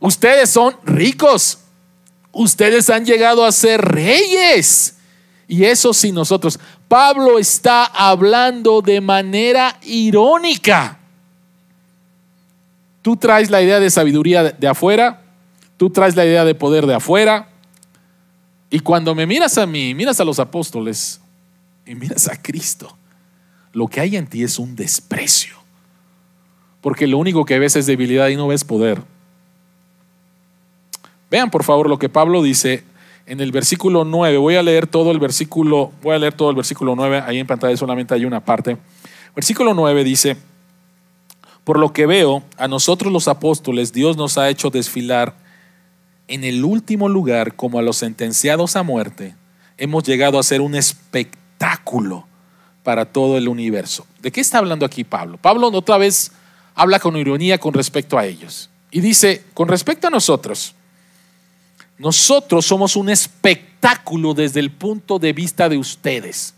[0.00, 1.58] Ustedes son ricos.
[2.32, 4.96] Ustedes han llegado a ser reyes.
[5.48, 6.58] Y eso sí nosotros.
[6.88, 10.98] Pablo está hablando de manera irónica.
[13.02, 15.22] Tú traes la idea de sabiduría de afuera,
[15.76, 17.48] tú traes la idea de poder de afuera,
[18.76, 21.18] y cuando me miras a mí, miras a los apóstoles
[21.86, 22.94] y miras a Cristo,
[23.72, 25.56] lo que hay en ti es un desprecio.
[26.82, 29.00] Porque lo único que ves es debilidad y no ves poder.
[31.30, 32.84] Vean por favor lo que Pablo dice
[33.24, 34.36] en el versículo 9.
[34.36, 37.46] Voy a leer todo el versículo, voy a leer todo el versículo 9, ahí en
[37.46, 38.76] pantalla solamente hay una parte.
[39.34, 40.36] Versículo 9 dice,
[41.64, 45.45] por lo que veo, a nosotros los apóstoles Dios nos ha hecho desfilar
[46.28, 49.34] en el último lugar como a los sentenciados a muerte.
[49.78, 52.26] Hemos llegado a ser un espectáculo
[52.82, 54.06] para todo el universo.
[54.20, 55.38] ¿De qué está hablando aquí Pablo?
[55.38, 56.32] Pablo otra vez
[56.74, 58.70] habla con ironía con respecto a ellos.
[58.90, 60.74] Y dice, con respecto a nosotros,
[61.98, 66.54] nosotros somos un espectáculo desde el punto de vista de ustedes.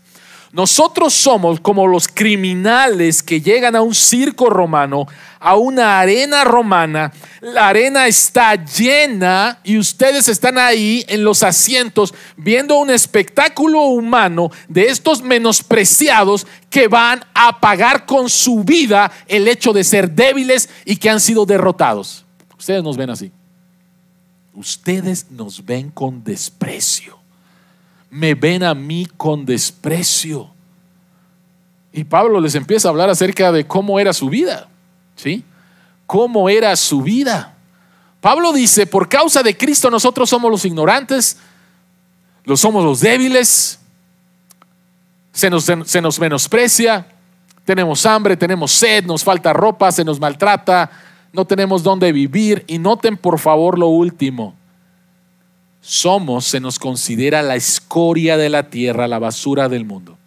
[0.51, 5.05] Nosotros somos como los criminales que llegan a un circo romano,
[5.39, 7.13] a una arena romana.
[7.41, 14.49] La arena está llena y ustedes están ahí en los asientos viendo un espectáculo humano
[14.67, 20.67] de estos menospreciados que van a pagar con su vida el hecho de ser débiles
[20.83, 22.25] y que han sido derrotados.
[22.57, 23.31] Ustedes nos ven así.
[24.53, 27.18] Ustedes nos ven con desprecio.
[28.09, 30.49] Me ven a mí con desprecio.
[31.91, 34.67] Y Pablo les empieza a hablar acerca de cómo era su vida.
[35.15, 35.43] ¿Sí?
[36.05, 37.55] ¿Cómo era su vida?
[38.21, 41.37] Pablo dice, por causa de Cristo nosotros somos los ignorantes,
[42.43, 43.79] los somos los débiles,
[45.31, 47.07] se nos, se nos menosprecia,
[47.63, 50.89] tenemos hambre, tenemos sed, nos falta ropa, se nos maltrata,
[51.31, 52.63] no tenemos dónde vivir.
[52.67, 54.55] Y noten por favor lo último.
[55.81, 60.17] Somos, se nos considera la escoria de la tierra, la basura del mundo.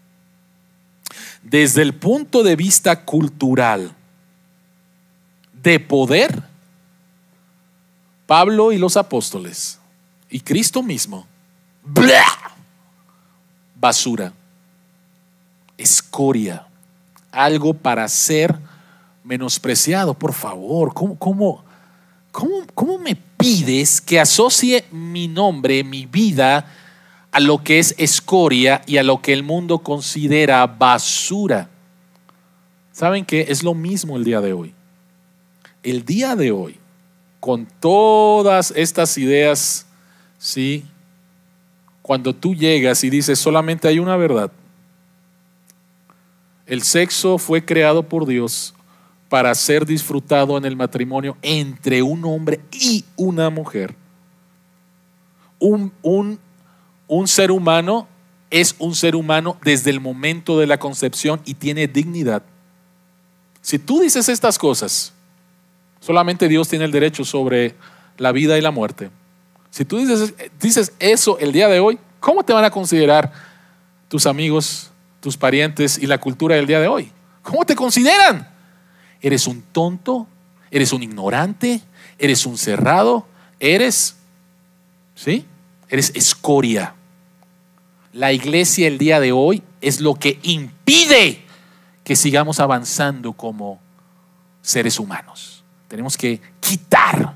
[1.42, 3.94] Desde el punto de vista cultural,
[5.62, 6.42] de poder,
[8.26, 9.78] Pablo y los apóstoles
[10.28, 11.26] y Cristo mismo,
[13.74, 14.32] basura,
[15.76, 16.66] escoria,
[17.30, 18.58] algo para ser
[19.24, 21.64] menospreciado, por favor, ¿cómo, cómo,
[22.74, 26.72] cómo, me pides que asocie mi nombre, mi vida,
[27.30, 31.68] a lo que es escoria y a lo que el mundo considera basura?
[32.92, 33.46] ¿Saben qué?
[33.48, 34.74] Es lo mismo el día de hoy.
[35.82, 36.78] El día de hoy,
[37.40, 39.86] con todas estas ideas,
[40.38, 40.84] ¿sí?
[42.02, 44.52] Cuando tú llegas y dices solamente hay una verdad,
[46.66, 48.74] el sexo fue creado por Dios
[49.32, 53.94] para ser disfrutado en el matrimonio entre un hombre y una mujer.
[55.58, 56.38] Un, un,
[57.08, 58.06] un ser humano
[58.50, 62.42] es un ser humano desde el momento de la concepción y tiene dignidad.
[63.62, 65.14] Si tú dices estas cosas,
[65.98, 67.74] solamente Dios tiene el derecho sobre
[68.18, 69.08] la vida y la muerte.
[69.70, 73.32] Si tú dices, dices eso el día de hoy, ¿cómo te van a considerar
[74.08, 74.90] tus amigos,
[75.22, 77.10] tus parientes y la cultura del día de hoy?
[77.42, 78.51] ¿Cómo te consideran?
[79.22, 80.26] Eres un tonto,
[80.70, 81.80] eres un ignorante,
[82.18, 83.26] eres un cerrado,
[83.60, 84.16] eres,
[85.14, 85.46] ¿sí?
[85.88, 86.94] Eres escoria.
[88.12, 91.44] La iglesia el día de hoy es lo que impide
[92.04, 93.80] que sigamos avanzando como
[94.60, 95.64] seres humanos.
[95.88, 97.34] Tenemos que quitar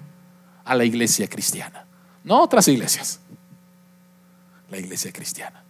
[0.65, 1.87] a la iglesia cristiana,
[2.25, 3.21] no otras iglesias,
[4.71, 5.63] la iglesia cristiana.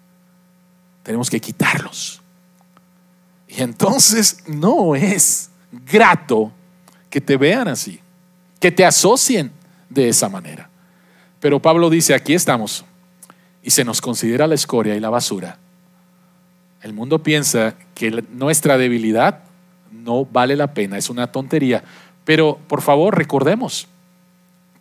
[1.03, 2.23] Tenemos que quitarlos.
[3.49, 6.53] Y entonces no es grato
[7.11, 8.01] que te vean así,
[8.61, 9.53] que te asocien
[9.89, 10.69] de esa manera.
[11.41, 12.85] Pero Pablo dice, aquí estamos
[13.63, 15.59] y se nos considera la escoria y la basura.
[16.83, 19.41] El mundo piensa que nuestra debilidad
[19.91, 21.83] no vale la pena, es una tontería.
[22.25, 23.89] Pero por favor recordemos,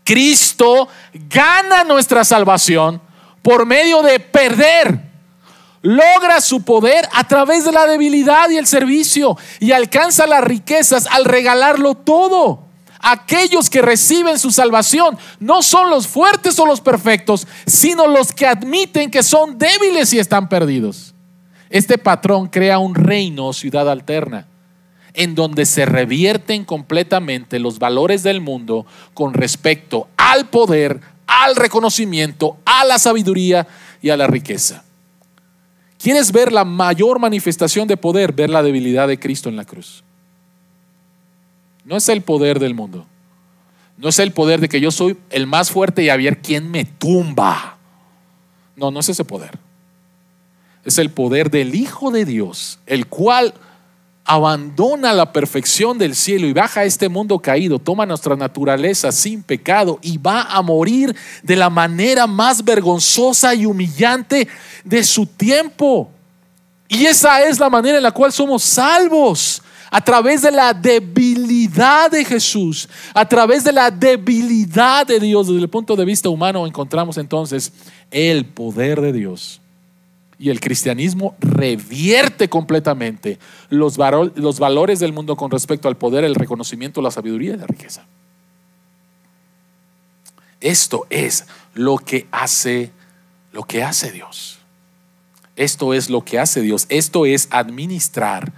[0.04, 3.02] Cristo gana nuestra salvación
[3.42, 5.05] por medio de perder
[5.86, 11.06] logra su poder a través de la debilidad y el servicio y alcanza las riquezas
[11.12, 12.66] al regalarlo todo.
[13.00, 18.48] Aquellos que reciben su salvación no son los fuertes o los perfectos, sino los que
[18.48, 21.14] admiten que son débiles y están perdidos.
[21.70, 24.48] Este patrón crea un reino o ciudad alterna
[25.14, 32.58] en donde se revierten completamente los valores del mundo con respecto al poder, al reconocimiento,
[32.66, 33.68] a la sabiduría
[34.02, 34.84] y a la riqueza.
[36.00, 38.34] ¿Quieres ver la mayor manifestación de poder?
[38.34, 40.04] Ver la debilidad de Cristo en la cruz.
[41.84, 43.06] No es el poder del mundo.
[43.98, 46.70] No es el poder de que yo soy el más fuerte y a ver quién
[46.70, 47.78] me tumba.
[48.76, 49.58] No, no es ese poder.
[50.84, 53.54] Es el poder del Hijo de Dios, el cual
[54.26, 59.44] abandona la perfección del cielo y baja a este mundo caído, toma nuestra naturaleza sin
[59.44, 64.48] pecado y va a morir de la manera más vergonzosa y humillante
[64.84, 66.10] de su tiempo.
[66.88, 69.62] Y esa es la manera en la cual somos salvos.
[69.92, 75.62] A través de la debilidad de Jesús, a través de la debilidad de Dios, desde
[75.62, 77.72] el punto de vista humano, encontramos entonces
[78.12, 79.62] el poder de Dios
[80.38, 87.02] y el cristianismo revierte completamente los, valores del mundo con respecto al poder, el reconocimiento,
[87.02, 88.06] la sabiduría y la riqueza.
[90.60, 92.92] Esto es lo que hace
[93.52, 94.60] lo que hace Dios.
[95.56, 96.86] Esto es lo que hace Dios.
[96.90, 98.52] Esto es administrar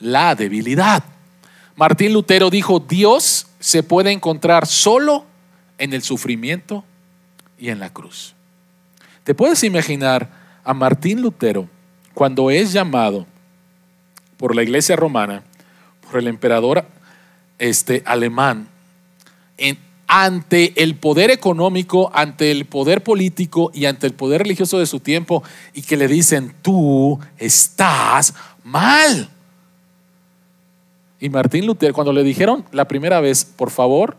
[0.00, 1.04] la debilidad.
[1.76, 5.24] Martín Lutero dijo, Dios se puede encontrar solo
[5.78, 6.84] en el sufrimiento
[7.58, 8.34] y en la cruz.
[9.22, 11.68] ¿Te puedes imaginar a Martín Lutero,
[12.14, 13.26] cuando es llamado
[14.36, 15.42] por la iglesia romana,
[16.08, 16.84] por el emperador
[17.58, 18.68] este, alemán,
[20.12, 24.98] ante el poder económico, ante el poder político y ante el poder religioso de su
[24.98, 28.34] tiempo, y que le dicen, tú estás
[28.64, 29.30] mal.
[31.20, 34.16] Y Martín Lutero, cuando le dijeron la primera vez, por favor,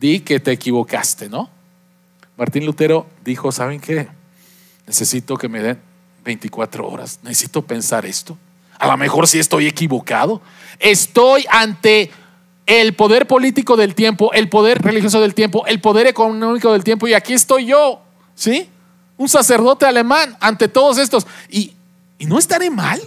[0.00, 1.48] di que te equivocaste, ¿no?
[2.36, 4.08] Martín Lutero dijo, ¿saben qué?
[4.86, 5.78] Necesito que me den
[6.24, 7.20] 24 horas.
[7.22, 8.36] Necesito pensar esto.
[8.78, 10.40] A lo mejor si estoy equivocado.
[10.78, 12.10] Estoy ante
[12.66, 17.06] el poder político del tiempo, el poder religioso del tiempo, el poder económico del tiempo.
[17.06, 18.00] Y aquí estoy yo,
[18.34, 18.68] ¿sí?
[19.16, 21.26] Un sacerdote alemán ante todos estos.
[21.48, 21.72] Y,
[22.18, 23.00] y no estaré mal.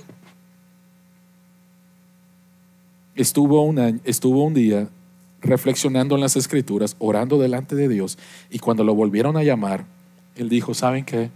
[3.15, 4.89] Estuvo, una, estuvo un día
[5.41, 8.17] reflexionando en las escrituras, orando delante de Dios.
[8.49, 9.85] Y cuando lo volvieron a llamar,
[10.35, 11.29] él dijo, ¿saben qué?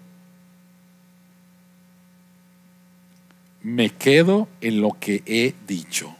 [3.62, 6.16] Me quedo en lo que he dicho.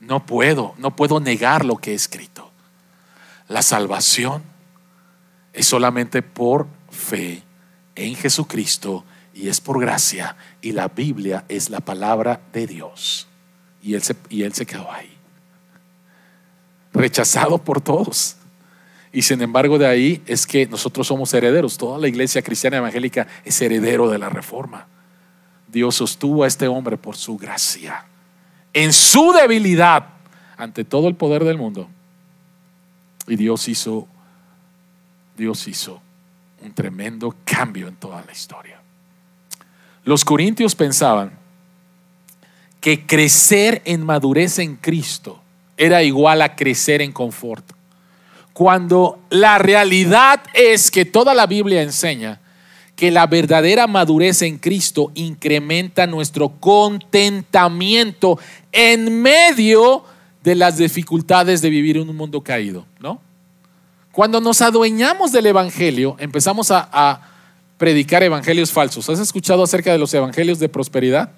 [0.00, 2.50] No puedo, no puedo negar lo que he escrito.
[3.48, 4.42] La salvación
[5.52, 7.42] es solamente por fe
[7.94, 13.26] en Jesucristo y es por gracia y la Biblia es la palabra de Dios.
[13.82, 15.12] Y él se, y él se quedó ahí,
[16.92, 18.36] rechazado por todos.
[19.12, 21.76] Y sin embargo de ahí es que nosotros somos herederos.
[21.76, 24.88] Toda la iglesia cristiana evangélica es heredero de la reforma.
[25.74, 28.06] Dios sostuvo a este hombre por su gracia.
[28.72, 30.06] En su debilidad
[30.56, 31.88] ante todo el poder del mundo.
[33.26, 34.06] Y Dios hizo,
[35.36, 36.00] Dios hizo
[36.62, 38.80] un tremendo cambio en toda la historia.
[40.04, 41.32] Los corintios pensaban
[42.80, 45.42] que crecer en madurez en Cristo
[45.76, 47.68] era igual a crecer en confort.
[48.52, 52.40] Cuando la realidad es que toda la Biblia enseña
[52.96, 58.38] que la verdadera madurez en Cristo incrementa nuestro contentamiento
[58.70, 60.04] en medio
[60.42, 63.20] de las dificultades de vivir en un mundo caído, ¿no?
[64.12, 67.30] Cuando nos adueñamos del Evangelio, empezamos a,
[67.76, 69.10] predicar evangelios falsos.
[69.10, 71.32] ¿Has escuchado acerca de los evangelios de prosperidad?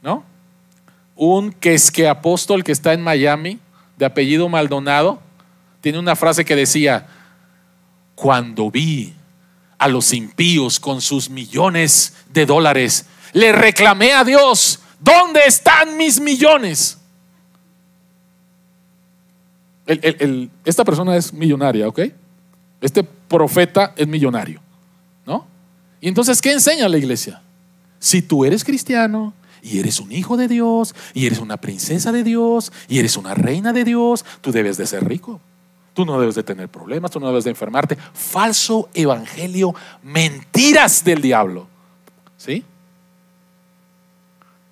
[0.00, 0.22] ¿No?
[1.16, 3.58] Un que es que apóstol que está en Miami,
[3.96, 5.20] de apellido Maldonado,
[5.80, 7.08] tiene una frase que decía,
[8.14, 9.17] cuando vi
[9.78, 13.06] a los impíos con sus millones de dólares.
[13.32, 16.98] Le reclamé a Dios, ¿dónde están mis millones?
[20.66, 22.00] esta persona es millonaria, ¿ok?
[22.80, 24.60] Este profeta es millonario,
[25.24, 25.46] ¿no?
[26.00, 27.40] Y entonces, ¿qué enseña la iglesia?
[27.98, 32.22] Si tú eres cristiano y eres un hijo de Dios y eres una princesa de
[32.22, 35.40] Dios y eres una reina de Dios, tú debes de ser rico.
[35.98, 37.98] Tú no debes de tener problemas, tú no debes de enfermarte.
[38.12, 39.74] Falso evangelio,
[40.04, 41.66] mentiras del diablo.
[42.36, 42.64] ¿Sí?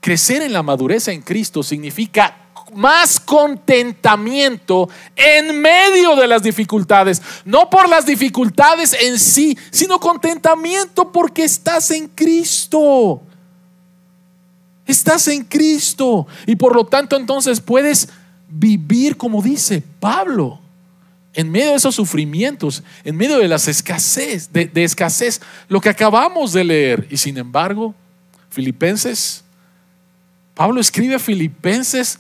[0.01, 2.37] Crecer en la madurez en Cristo significa
[2.75, 7.21] más contentamiento en medio de las dificultades.
[7.45, 13.21] No por las dificultades en sí, sino contentamiento porque estás en Cristo.
[14.87, 16.29] Estás en Cristo.
[16.47, 18.11] Y por lo tanto entonces puedes
[18.49, 20.61] vivir como dice Pablo.
[21.37, 26.55] En medio de esos sufrimientos, en medio de las escasez, de, escasez, lo que acabamos
[26.55, 27.07] de leer.
[27.11, 27.95] Y sin embargo,
[28.49, 29.45] Filipenses,
[30.55, 32.19] Pablo escribe a Filipenses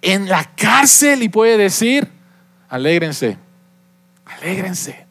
[0.00, 2.08] en la cárcel y puede decir,
[2.70, 3.36] alégrense,
[4.24, 5.04] alégrense,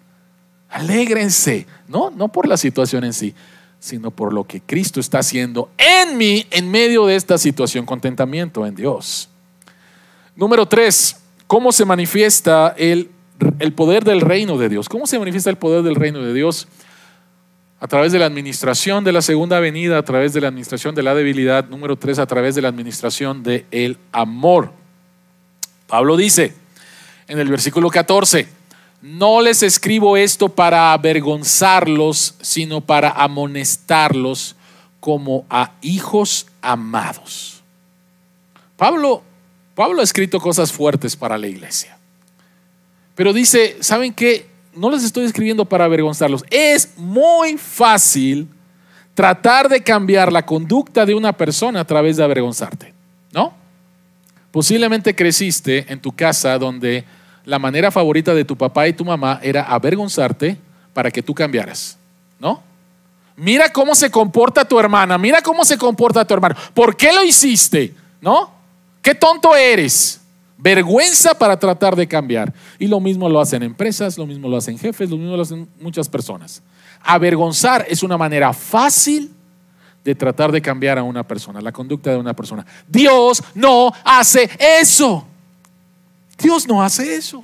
[0.70, 1.68] alégrense.
[1.88, 3.36] No, no por la situación en sí,
[3.80, 8.66] sino por lo que Cristo está haciendo en mí en medio de esta situación, contentamiento
[8.66, 9.30] en Dios.
[10.36, 13.12] Número tres, ¿cómo se manifiesta el,
[13.60, 14.90] el poder del reino de Dios?
[14.90, 16.68] ¿Cómo se manifiesta el poder del reino de Dios?
[17.84, 21.04] a través de la administración de la segunda venida, a través de la administración de
[21.04, 24.72] la debilidad, número tres, a través de la administración del el amor.
[25.88, 26.54] Pablo dice
[27.28, 28.48] en el versículo 14,
[29.02, 34.56] no les escribo esto para avergonzarlos, sino para amonestarlos
[35.02, 37.62] como a hijos amados.
[38.78, 39.24] Pablo,
[39.76, 41.98] Pablo ha escrito cosas fuertes para la iglesia.
[43.16, 44.54] Pero dice, ¿saben qué?
[44.76, 46.44] no les estoy escribiendo para avergonzarlos.
[46.50, 48.48] Es muy fácil
[49.14, 52.94] tratar de cambiar la conducta de una persona a través de avergonzarte,
[53.32, 53.54] ¿no?
[54.52, 57.04] Posiblemente creciste en tu casa donde
[57.46, 60.58] la manera favorita de tu papá y tu mamá era avergonzarte
[60.94, 61.98] para que tú cambiaras,
[62.40, 62.62] ¿no?
[63.36, 66.56] Mira cómo se comporta tu hermana, mira cómo se comporta tu hermano.
[66.74, 67.94] ¿Por qué lo hiciste?
[68.22, 68.52] ¿No?
[69.02, 70.22] ¿Qué tonto eres?
[70.64, 72.54] Vergüenza para tratar de cambiar.
[72.80, 75.68] Y lo mismo lo hacen empresas, lo mismo lo hacen jefes, lo mismo lo hacen
[75.82, 76.64] muchas personas.
[77.02, 79.30] Avergonzar es una manera fácil
[80.06, 82.66] de tratar de cambiar a una persona, la conducta de una persona.
[82.88, 85.28] Dios no hace eso.
[86.38, 87.44] Dios no hace eso.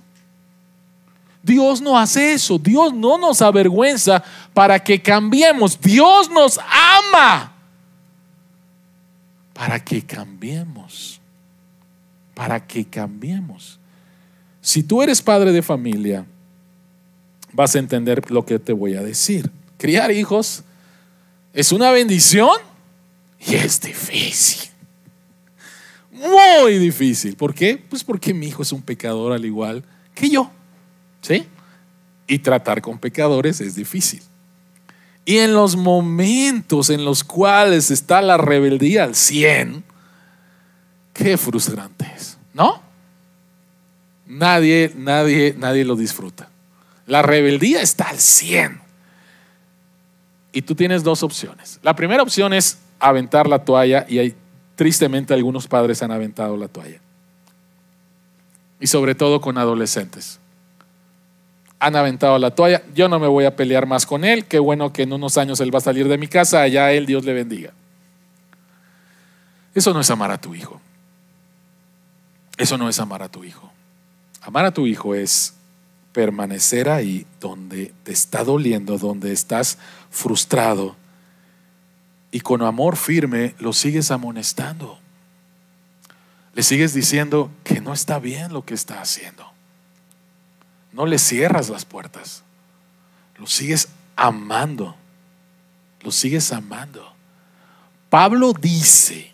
[1.43, 2.57] Dios no hace eso.
[2.57, 5.79] Dios no nos avergüenza para que cambiemos.
[5.79, 7.53] Dios nos ama
[9.53, 11.18] para que cambiemos
[12.39, 13.81] para que cambiemos.
[14.61, 16.25] Si tú eres padre de familia,
[17.51, 19.51] vas a entender lo que te voy a decir.
[19.77, 20.63] Criar hijos
[21.51, 22.55] es una bendición
[23.45, 24.69] y es difícil.
[26.13, 27.35] Muy difícil.
[27.35, 27.75] ¿Por qué?
[27.75, 29.83] Pues porque mi hijo es un pecador al igual
[30.15, 30.49] que yo.
[31.19, 31.45] ¿Sí?
[32.25, 34.21] Y tratar con pecadores es difícil.
[35.25, 39.83] Y en los momentos en los cuales está la rebeldía al 100,
[41.11, 42.28] qué frustrante es.
[42.59, 42.81] ¿No?
[44.27, 46.49] Nadie, nadie, nadie lo disfruta.
[47.07, 48.81] La rebeldía está al 100.
[50.51, 51.79] Y tú tienes dos opciones.
[51.83, 54.35] La primera opción es aventar la toalla y hay,
[54.75, 56.99] tristemente algunos padres han aventado la toalla.
[58.81, 60.39] Y sobre todo con adolescentes.
[61.79, 62.83] Han aventado la toalla.
[62.93, 64.43] Yo no me voy a pelear más con él.
[64.43, 66.61] Qué bueno que en unos años él va a salir de mi casa.
[66.61, 67.71] Allá él, Dios le bendiga.
[69.73, 70.81] Eso no es amar a tu hijo.
[72.59, 73.71] Eso no es amar a tu hijo.
[74.41, 75.55] Amar a tu hijo es
[76.11, 79.79] permanecer ahí donde te está doliendo, donde estás
[80.11, 80.95] frustrado
[82.31, 84.99] y con amor firme lo sigues amonestando.
[86.53, 89.49] Le sigues diciendo que no está bien lo que está haciendo.
[90.91, 92.43] No le cierras las puertas.
[93.37, 94.95] Lo sigues amando.
[96.01, 97.13] Lo sigues amando.
[98.09, 99.31] Pablo dice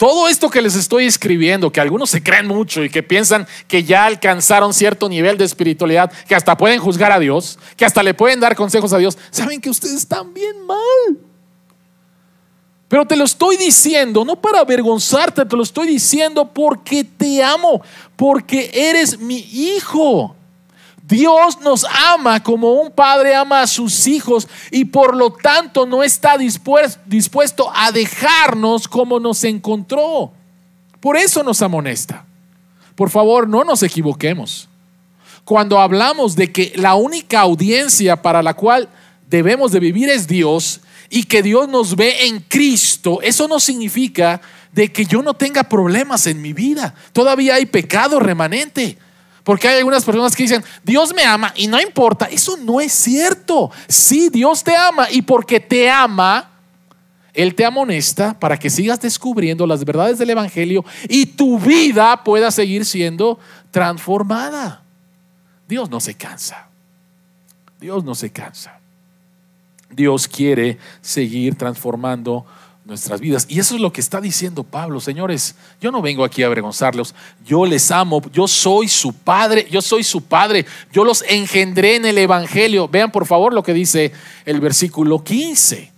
[0.00, 3.84] todo esto que les estoy escribiendo, que algunos se creen mucho y que piensan que
[3.84, 8.14] ya alcanzaron cierto nivel de espiritualidad, que hasta pueden juzgar a Dios, que hasta le
[8.14, 11.18] pueden dar consejos a Dios, saben que ustedes están bien mal.
[12.88, 17.82] Pero te lo estoy diciendo, no para avergonzarte, te lo estoy diciendo porque te amo,
[18.16, 20.34] porque eres mi hijo.
[21.10, 26.04] Dios nos ama como un padre ama a sus hijos y por lo tanto no
[26.04, 30.32] está dispuesto a dejarnos como nos encontró.
[31.00, 32.24] Por eso nos amonesta.
[32.94, 34.68] Por favor, no nos equivoquemos.
[35.44, 38.88] Cuando hablamos de que la única audiencia para la cual
[39.28, 44.40] debemos de vivir es Dios y que Dios nos ve en Cristo, eso no significa
[44.70, 46.94] de que yo no tenga problemas en mi vida.
[47.12, 48.96] Todavía hay pecado remanente.
[49.44, 52.26] Porque hay algunas personas que dicen, Dios me ama y no importa.
[52.26, 53.70] Eso no es cierto.
[53.88, 56.50] Sí, Dios te ama y porque te ama,
[57.32, 62.50] Él te amonesta para que sigas descubriendo las verdades del Evangelio y tu vida pueda
[62.50, 63.38] seguir siendo
[63.70, 64.82] transformada.
[65.66, 66.68] Dios no se cansa.
[67.80, 68.78] Dios no se cansa.
[69.90, 72.46] Dios quiere seguir transformando
[72.90, 73.46] nuestras vidas.
[73.48, 75.54] Y eso es lo que está diciendo Pablo, señores.
[75.80, 77.14] Yo no vengo aquí a avergonzarlos.
[77.46, 78.20] Yo les amo.
[78.32, 79.66] Yo soy su padre.
[79.70, 80.66] Yo soy su padre.
[80.92, 82.88] Yo los engendré en el Evangelio.
[82.88, 84.12] Vean por favor lo que dice
[84.44, 85.90] el versículo 15.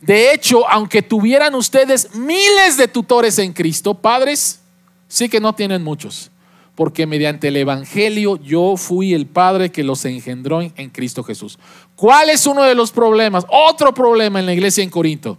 [0.00, 4.60] De hecho, aunque tuvieran ustedes miles de tutores en Cristo, padres,
[5.06, 6.30] sí que no tienen muchos.
[6.74, 11.58] Porque mediante el Evangelio yo fui el Padre que los engendró en Cristo Jesús.
[11.94, 13.44] ¿Cuál es uno de los problemas?
[13.50, 15.38] Otro problema en la iglesia en Corinto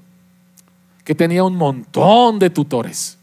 [1.09, 3.17] que tenía un montón de tutores.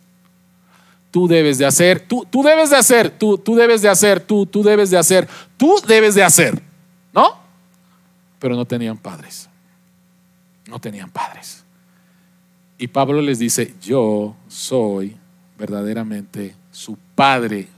[1.12, 4.44] Tú debes de hacer, tú, tú debes de hacer, tú, tú debes de hacer, tú,
[4.44, 6.60] tú debes de hacer, tú debes de hacer,
[7.12, 7.38] ¿no?
[8.40, 9.48] Pero no tenían padres.
[10.66, 11.62] No tenían padres.
[12.76, 15.16] Y Pablo les dice, yo soy
[15.56, 17.68] verdaderamente su padre.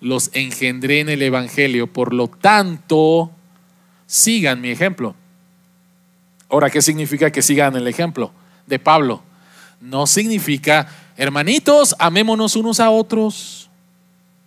[0.00, 3.32] Los engendré en el Evangelio, por lo tanto,
[4.06, 5.16] sigan mi ejemplo.
[6.48, 8.30] Ahora, ¿qué significa que sigan el ejemplo
[8.64, 9.24] de Pablo?
[9.80, 13.70] No significa, hermanitos, amémonos unos a otros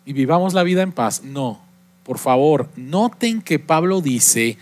[0.05, 1.23] y vivamos la vida en paz.
[1.23, 1.61] No,
[2.03, 4.57] por favor, noten que Pablo dice,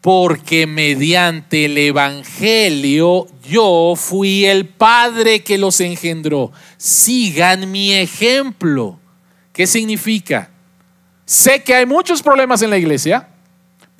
[0.00, 6.52] porque mediante el Evangelio yo fui el Padre que los engendró.
[6.76, 8.98] Sigan mi ejemplo.
[9.52, 10.50] ¿Qué significa?
[11.26, 13.28] Sé que hay muchos problemas en la iglesia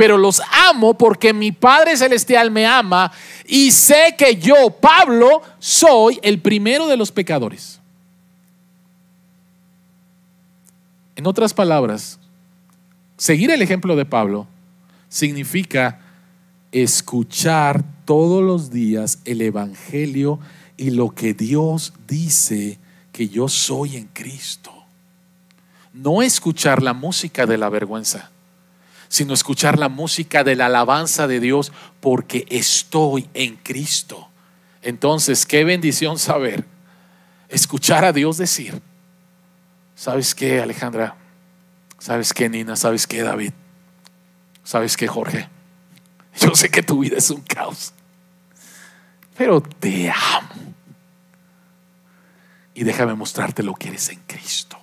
[0.00, 3.12] pero los amo porque mi Padre Celestial me ama
[3.46, 7.78] y sé que yo, Pablo, soy el primero de los pecadores.
[11.16, 12.18] En otras palabras,
[13.18, 14.46] seguir el ejemplo de Pablo
[15.10, 16.00] significa
[16.72, 20.40] escuchar todos los días el Evangelio
[20.78, 22.78] y lo que Dios dice
[23.12, 24.72] que yo soy en Cristo.
[25.92, 28.30] No escuchar la música de la vergüenza
[29.10, 34.28] sino escuchar la música de la alabanza de Dios porque estoy en Cristo.
[34.82, 36.64] Entonces, qué bendición saber,
[37.48, 38.80] escuchar a Dios decir,
[39.96, 41.16] ¿sabes qué, Alejandra?
[41.98, 42.76] ¿Sabes qué, Nina?
[42.76, 43.52] ¿Sabes qué, David?
[44.62, 45.48] ¿Sabes qué, Jorge?
[46.40, 47.92] Yo sé que tu vida es un caos,
[49.36, 50.72] pero te amo.
[52.74, 54.78] Y déjame mostrarte lo que eres en Cristo.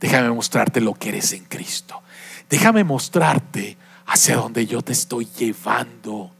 [0.00, 2.02] Déjame mostrarte lo que eres en Cristo.
[2.48, 3.76] Déjame mostrarte
[4.06, 6.32] hacia donde yo te estoy llevando.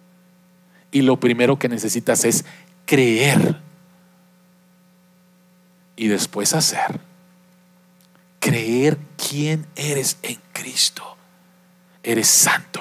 [0.91, 2.45] Y lo primero que necesitas es
[2.87, 3.61] creer
[5.97, 7.01] y después hacer.
[8.41, 11.17] Creer quién eres en Cristo.
[12.03, 12.81] Eres santo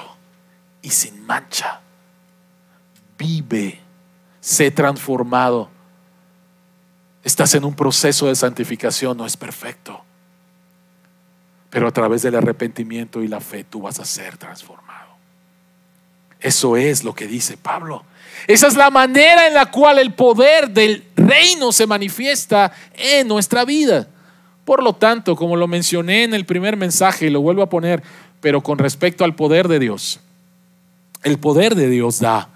[0.80, 1.80] y sin mancha.
[3.18, 3.80] Vive,
[4.40, 5.68] sé transformado.
[7.24, 10.02] Estás en un proceso de santificación, no es perfecto.
[11.70, 15.08] Pero a través del arrepentimiento y la fe tú vas a ser transformado.
[16.40, 18.04] Eso es lo que dice Pablo.
[18.46, 23.64] Esa es la manera en la cual el poder del reino se manifiesta en nuestra
[23.64, 24.08] vida.
[24.64, 28.02] Por lo tanto, como lo mencioné en el primer mensaje y lo vuelvo a poner,
[28.40, 30.20] pero con respecto al poder de Dios,
[31.24, 32.48] el poder de Dios da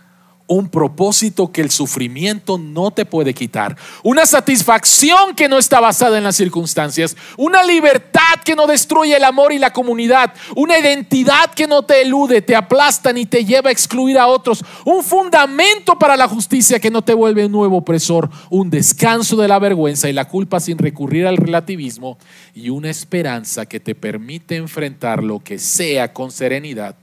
[0.46, 6.18] un propósito que el sufrimiento no te puede quitar, una satisfacción que no está basada
[6.18, 11.52] en las circunstancias, una libertad que no destruye el amor y la comunidad, una identidad
[11.54, 15.98] que no te elude, te aplasta ni te lleva a excluir a otros, un fundamento
[15.98, 20.08] para la justicia que no te vuelve un nuevo opresor, un descanso de la vergüenza
[20.08, 22.18] y la culpa sin recurrir al relativismo
[22.54, 26.94] y una esperanza que te permite enfrentar lo que sea con serenidad,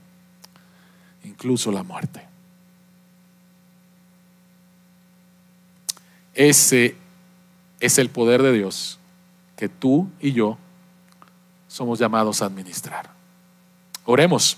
[1.24, 2.29] incluso la muerte.
[6.40, 6.96] Ese
[7.80, 8.98] es el poder de Dios
[9.56, 10.56] que tú y yo
[11.68, 13.10] somos llamados a administrar.
[14.06, 14.56] Oremos.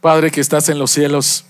[0.00, 1.44] Padre que estás en los cielos,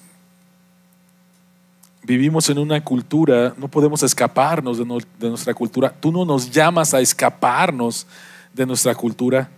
[2.02, 5.94] vivimos en una cultura, no podemos escaparnos de, nuestra cultura.
[6.00, 8.08] Tú no nos llamas a escaparnos
[8.52, 9.48] de nuestra cultura,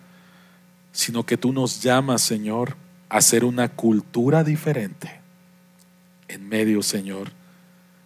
[0.92, 2.76] sino que tú nos llamas, Señor,
[3.08, 5.22] a ser una cultura diferente
[6.28, 7.39] en medio, Señor,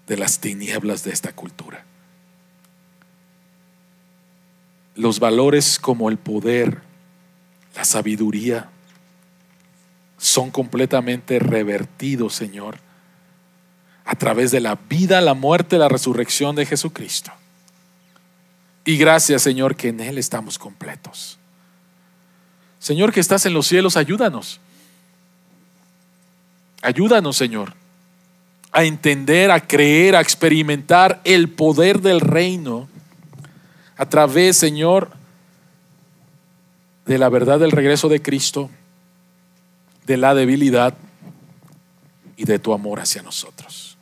[0.06, 1.84] de las tinieblas de esta cultura.
[4.94, 6.82] Los valores como el poder,
[7.74, 8.68] la sabiduría,
[10.18, 12.78] son completamente revertidos, Señor,
[14.04, 17.32] a través de la vida, la muerte, la resurrección de Jesucristo.
[18.84, 21.38] Y gracias, Señor, que en Él estamos completos.
[22.78, 24.60] Señor, que estás en los cielos, ayúdanos.
[26.82, 27.83] Ayúdanos, Señor
[28.74, 32.88] a entender, a creer, a experimentar el poder del reino
[33.96, 35.12] a través, Señor,
[37.06, 38.68] de la verdad del regreso de Cristo,
[40.06, 40.94] de la debilidad
[42.36, 43.96] y de tu amor hacia nosotros.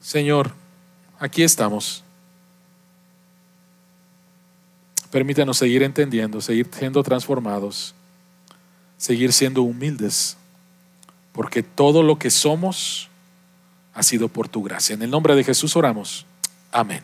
[0.00, 0.52] Señor,
[1.18, 2.02] aquí estamos.
[5.10, 7.94] Permítanos seguir entendiendo, seguir siendo transformados,
[8.96, 10.38] seguir siendo humildes,
[11.32, 13.08] porque todo lo que somos
[13.94, 14.94] ha sido por tu gracia.
[14.94, 16.26] En el nombre de Jesús oramos.
[16.72, 17.02] Amén.